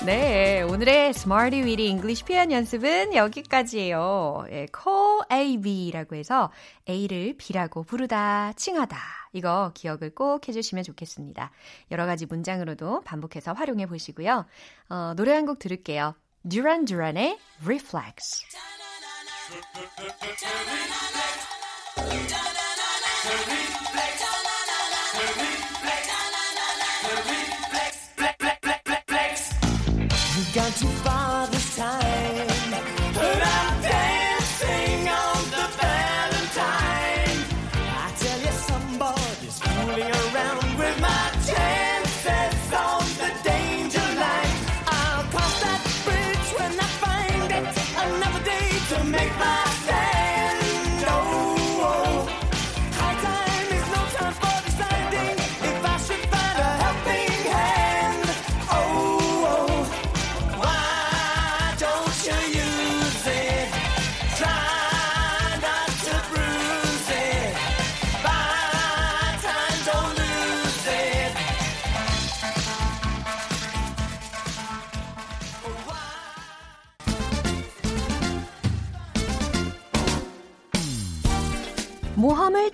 네, 0.07 0.63
오늘의 0.63 1.11
Smarty 1.11 1.63
Weedy 1.63 1.91
English 1.91 2.25
표현 2.25 2.51
연습은 2.51 3.15
여기까지예요. 3.15 4.47
예, 4.53 4.67
call 4.75 5.21
A, 5.31 5.59
B라고 5.59 6.17
해서 6.17 6.51
A를 6.89 7.37
B라고 7.37 7.83
부르다, 7.83 8.55
칭하다. 8.57 9.20
이거 9.33 9.73
기억을 9.75 10.15
꼭 10.15 10.49
해주시면 10.49 10.85
좋겠습니다. 10.85 11.51
여러 11.91 12.07
가지 12.07 12.27
문장으로도 12.27 13.03
반복해서 13.03 13.53
활용해 13.53 13.87
보시고요. 13.87 14.47
어, 14.89 15.13
노래 15.17 15.33
한 15.35 15.47
곡 15.47 15.59
들을게요. 15.59 16.15
Duran 16.49 16.85
Duran의 16.85 17.39
Reflex. 17.65 18.45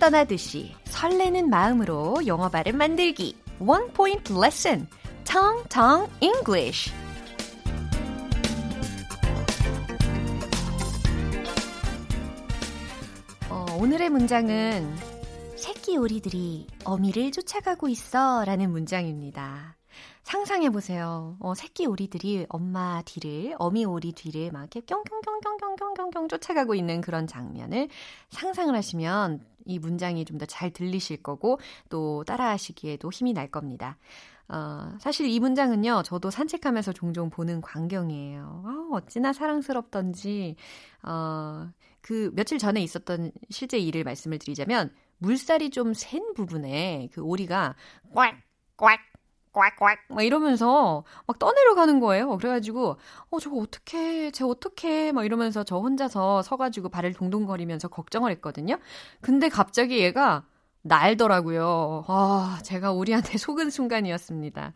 떠나듯이 0.07 0.73
설레는 0.85 1.51
마음으로 1.51 2.29
영어 2.29 2.49
발음 2.49 2.79
만들기. 2.79 3.37
One 3.59 3.89
Point 3.89 4.33
Lesson. 4.33 4.87
Tong 5.25 5.69
Tong 5.69 6.09
English. 6.21 6.93
어, 13.51 13.67
오늘의 13.81 14.11
문장은 14.11 14.95
새끼 15.57 15.97
오리들이 15.97 16.69
어미를 16.85 17.33
쫓아가고 17.33 17.89
있어 17.89 18.45
라는 18.45 18.71
문장입니다. 18.71 19.75
상상해 20.23 20.71
보세요. 20.71 21.37
어, 21.41 21.55
새끼 21.55 21.87
오리들이 21.87 22.47
엄마 22.49 23.03
뒤를, 23.05 23.57
어미 23.59 23.85
오리 23.85 24.13
뒤를 24.13 24.53
막 24.53 24.63
이렇게 24.63 24.83
뿅뿅뿅뿅뿅뿅뿅 24.83 26.29
쫓아가고 26.29 26.77
있는 26.77 27.01
그런 27.01 27.27
장면을 27.27 27.89
상상을 28.31 28.73
하시면 28.73 29.56
이 29.67 29.79
문장이 29.79 30.25
좀 30.25 30.39
더 30.39 30.47
잘 30.47 30.71
들리실 30.71 31.23
거고 31.23 31.59
또 31.91 32.25
따라하시기에도 32.25 33.11
힘이 33.11 33.33
날 33.33 33.49
겁니다. 33.51 33.99
어, 34.49 34.93
사실 35.01 35.27
이 35.29 35.41
문장은요, 35.41 36.03
저도 36.05 36.31
산책하면서 36.31 36.93
종종 36.93 37.31
보는 37.31 37.61
광경이에요. 37.63 38.63
아, 38.65 38.89
어찌나 38.93 39.33
사랑스럽던지, 39.33 40.55
어, 41.03 41.69
그 42.01 42.31
며칠 42.35 42.59
전에 42.59 42.81
있었던 42.83 43.33
실제 43.51 43.79
일을 43.79 44.05
말씀을 44.05 44.39
드리자면, 44.39 44.95
물살이 45.19 45.71
좀 45.71 45.95
센 45.95 46.33
부분에 46.35 47.09
그 47.13 47.23
오리가 47.23 47.75
꽉, 48.15 48.37
꽉, 48.77 49.01
꽉꽉 49.57 49.99
막 50.11 50.23
이러면서 50.23 51.05
막 51.27 51.39
떠내려 51.39 51.75
가는 51.75 51.99
거예요. 51.99 52.37
그래가지고 52.37 52.97
어 53.31 53.41
저거 53.41 53.57
어떻게 53.57 54.31
쟤 54.31 54.45
어떻게 54.45 55.13
막 55.13 55.25
이러면서 55.25 55.65
저 55.65 55.79
혼자서 55.79 56.43
서가지고 56.43 56.91
발을 56.91 57.15
동동거리면서 57.15 57.89
걱정을 57.89 58.31
했거든요. 58.33 58.77
근데 59.23 59.49
갑자기 59.49 59.99
얘가 60.01 60.45
날더라고요. 60.83 62.05
아 62.07 62.59
제가 62.63 62.93
우리한테 62.93 63.39
속은 63.39 63.71
순간이었습니다. 63.71 64.75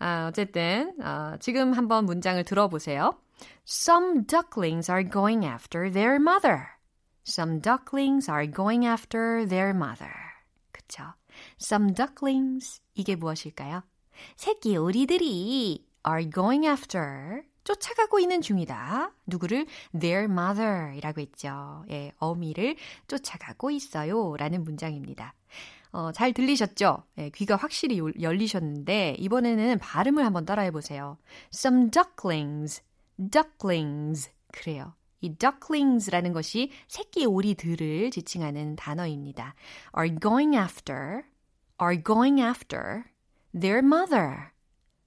아 0.00 0.26
어쨌든 0.28 0.94
아, 1.02 1.38
지금 1.40 1.72
한번 1.72 2.04
문장을 2.04 2.42
들어보세요. 2.44 3.18
Some 3.66 4.26
ducklings 4.26 4.90
are 4.90 5.08
going 5.08 5.46
after 5.46 5.90
their 5.90 6.16
mother. 6.16 6.66
Some 7.26 7.60
ducklings 7.60 8.30
are 8.30 8.50
going 8.50 8.86
after 8.86 9.46
their 9.46 9.70
mother. 9.70 10.12
그쵸? 10.72 11.14
Some 11.60 11.94
ducklings 11.94 12.80
이게 12.94 13.16
무엇일까요? 13.16 13.82
새끼 14.36 14.76
오리들이 14.76 15.84
are 16.08 16.30
going 16.30 16.66
after 16.66 17.42
쫓아가고 17.64 18.18
있는 18.18 18.40
중이다. 18.40 19.12
누구를 19.26 19.66
their 19.98 20.24
mother이라고 20.24 21.20
했죠. 21.20 21.84
예, 21.90 22.12
어미를 22.18 22.76
쫓아가고 23.08 23.70
있어요. 23.70 24.36
라는 24.38 24.64
문장입니다. 24.64 25.34
어, 25.92 26.12
잘 26.12 26.32
들리셨죠? 26.32 27.02
예, 27.18 27.30
귀가 27.30 27.56
확실히 27.56 28.00
열리셨는데 28.20 29.16
이번에는 29.18 29.78
발음을 29.78 30.24
한번 30.24 30.46
따라해 30.46 30.70
보세요. 30.70 31.18
Some 31.54 31.90
ducklings, 31.90 32.82
ducklings 33.18 34.30
그래요. 34.52 34.94
이 35.20 35.34
ducklings라는 35.34 36.32
것이 36.32 36.70
새끼 36.86 37.26
오리들을 37.26 38.10
지칭하는 38.10 38.76
단어입니다. 38.76 39.54
are 39.98 40.14
going 40.18 40.56
after, 40.56 41.22
are 41.82 42.02
going 42.02 42.40
after 42.40 43.04
their 43.58 43.78
mother, 43.78 44.52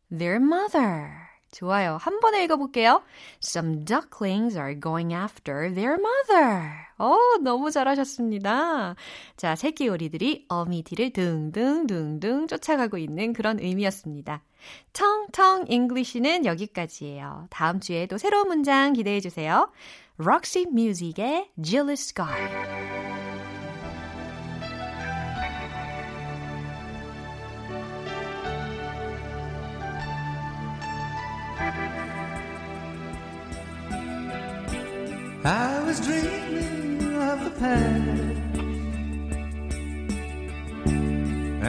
their 0.10 0.38
mother. 0.38 1.32
좋아요. 1.52 1.98
한 2.00 2.20
번에 2.22 2.44
읽어볼게요. 2.46 3.04
Some 3.44 3.84
ducklings 3.84 4.58
are 4.58 4.80
going 4.80 5.14
after 5.14 5.74
their 5.74 5.98
mother. 6.00 6.72
어, 6.98 7.18
너무 7.42 7.72
잘하셨습니다. 7.72 8.96
자, 9.36 9.56
새끼 9.56 9.90
오리들이 9.90 10.46
어미 10.48 10.84
뒤를 10.84 11.12
둥둥둥둥 11.12 12.48
쫓아가고 12.48 12.98
있는 12.98 13.34
그런 13.34 13.60
의미였습니다. 13.60 14.44
Tongue 14.94 15.30
Tongue 15.30 15.66
English는 15.68 16.46
여기까지예요. 16.46 17.48
다음 17.50 17.80
주에 17.80 18.06
또 18.06 18.18
새로운 18.18 18.48
문장 18.48 18.94
기대해 18.94 19.20
주세요. 19.20 19.72
Roxy 20.20 20.68
Music의 20.72 21.50
Jealous 21.62 22.14
Guy. 22.16 23.31
Was 35.92 36.00
dreaming 36.00 37.16
of 37.18 37.44
the 37.44 37.52
past 37.60 38.56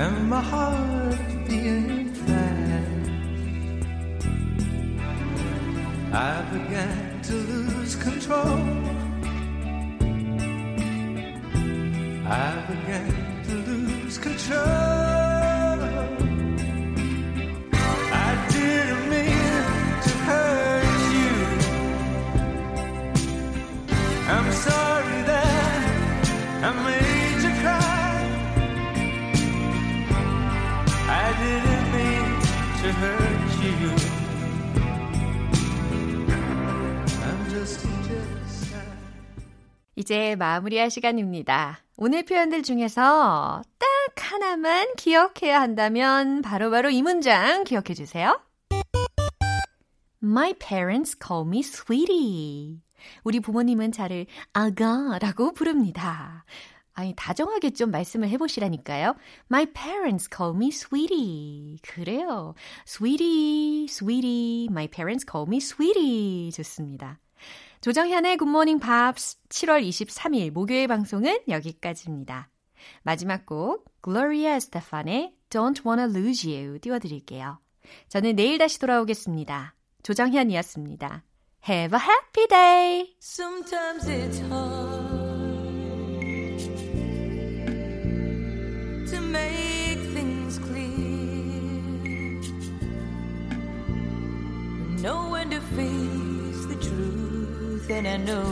and 0.01 0.31
my 0.31 0.41
heart 0.41 1.19
beating 1.49 2.15
fast. 2.27 3.11
I 6.13 6.43
began 6.53 7.21
to 7.23 7.35
lose 7.35 7.97
control. 7.97 8.92
이제 40.13 40.37
마무리할 40.37 40.91
시간입니다. 40.91 41.79
오늘 41.97 42.23
표현들 42.23 42.63
중에서 42.63 43.63
딱 43.79 43.89
하나만 44.31 44.95
기억해야 44.97 45.59
한다면 45.59 46.43
바로바로 46.43 46.71
바로 46.71 46.91
이 46.91 47.01
문장 47.01 47.65
기억해 47.65 47.95
주세요. 47.95 48.39
My 50.23 50.53
parents 50.53 51.17
call 51.19 51.49
me 51.49 51.61
sweetie. 51.61 52.83
우리 53.25 53.41
부모님은 53.41 53.93
저를 53.93 54.27
아가라고 54.53 55.55
부릅니다. 55.55 56.45
아니, 56.93 57.15
다정하게 57.17 57.71
좀 57.71 57.91
말씀을 57.91 58.29
해보시라니까요. 58.29 59.15
My 59.51 59.65
parents 59.65 60.29
call 60.31 60.55
me 60.55 60.69
sweetie. 60.69 61.79
그래요. 61.81 62.53
sweetie, 62.87 63.87
sweetie. 63.89 64.69
My 64.71 64.89
parents 64.89 65.25
call 65.27 65.47
me 65.49 65.57
sweetie. 65.57 66.51
좋습니다. 66.53 67.22
조정현의 67.83 68.37
굿모닝 68.37 68.79
팝스 68.79 69.39
7월 69.49 69.83
23일 69.83 70.53
목요일 70.53 70.87
방송은 70.87 71.41
여기까지입니다. 71.49 72.49
마지막 73.03 73.45
곡 73.45 73.85
Gloria 74.05 74.55
Estefan의 74.55 75.35
Don't 75.51 75.85
Wanna 75.85 76.09
Lose 76.09 76.49
You 76.49 76.79
띄워드릴게요. 76.79 77.59
저는 78.09 78.37
내일 78.37 78.59
다시 78.59 78.79
돌아오겠습니다. 78.79 79.75
조정현이었습니다. 80.05 81.25
Have 81.69 81.99
a 81.99 82.01
happy 82.01 82.47
day! 82.49 83.17
Sometimes 83.21 84.07
it's 84.07 84.39
hard 84.39 84.79
to 89.11 89.21
make 89.21 89.99
things 90.15 90.61
clear. 90.61 90.93
Know 95.03 95.33
when 95.33 95.51
to 95.51 95.59
the 95.59 96.22
and 97.91 98.07
I 98.07 98.17
know 98.17 98.45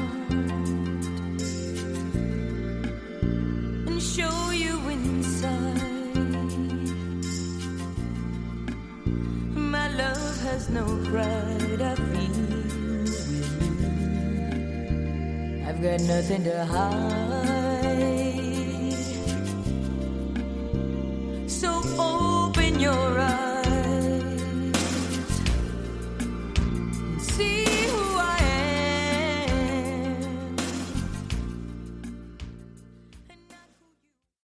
And 3.87 4.01
show 4.01 4.51
you 4.51 4.79
inside. 4.89 6.15
My 9.55 9.87
love 9.95 10.41
has 10.43 10.69
no 10.69 10.85
pride, 11.05 11.81
I 11.81 11.95
feel. 11.95 12.43
I've 15.67 15.81
got 15.81 16.01
nothing 16.01 16.43
to 16.43 16.65
hide. 16.65 17.62
So 21.63 21.81
open 21.97 22.77
your 22.77 23.19
eyes. 23.21 23.52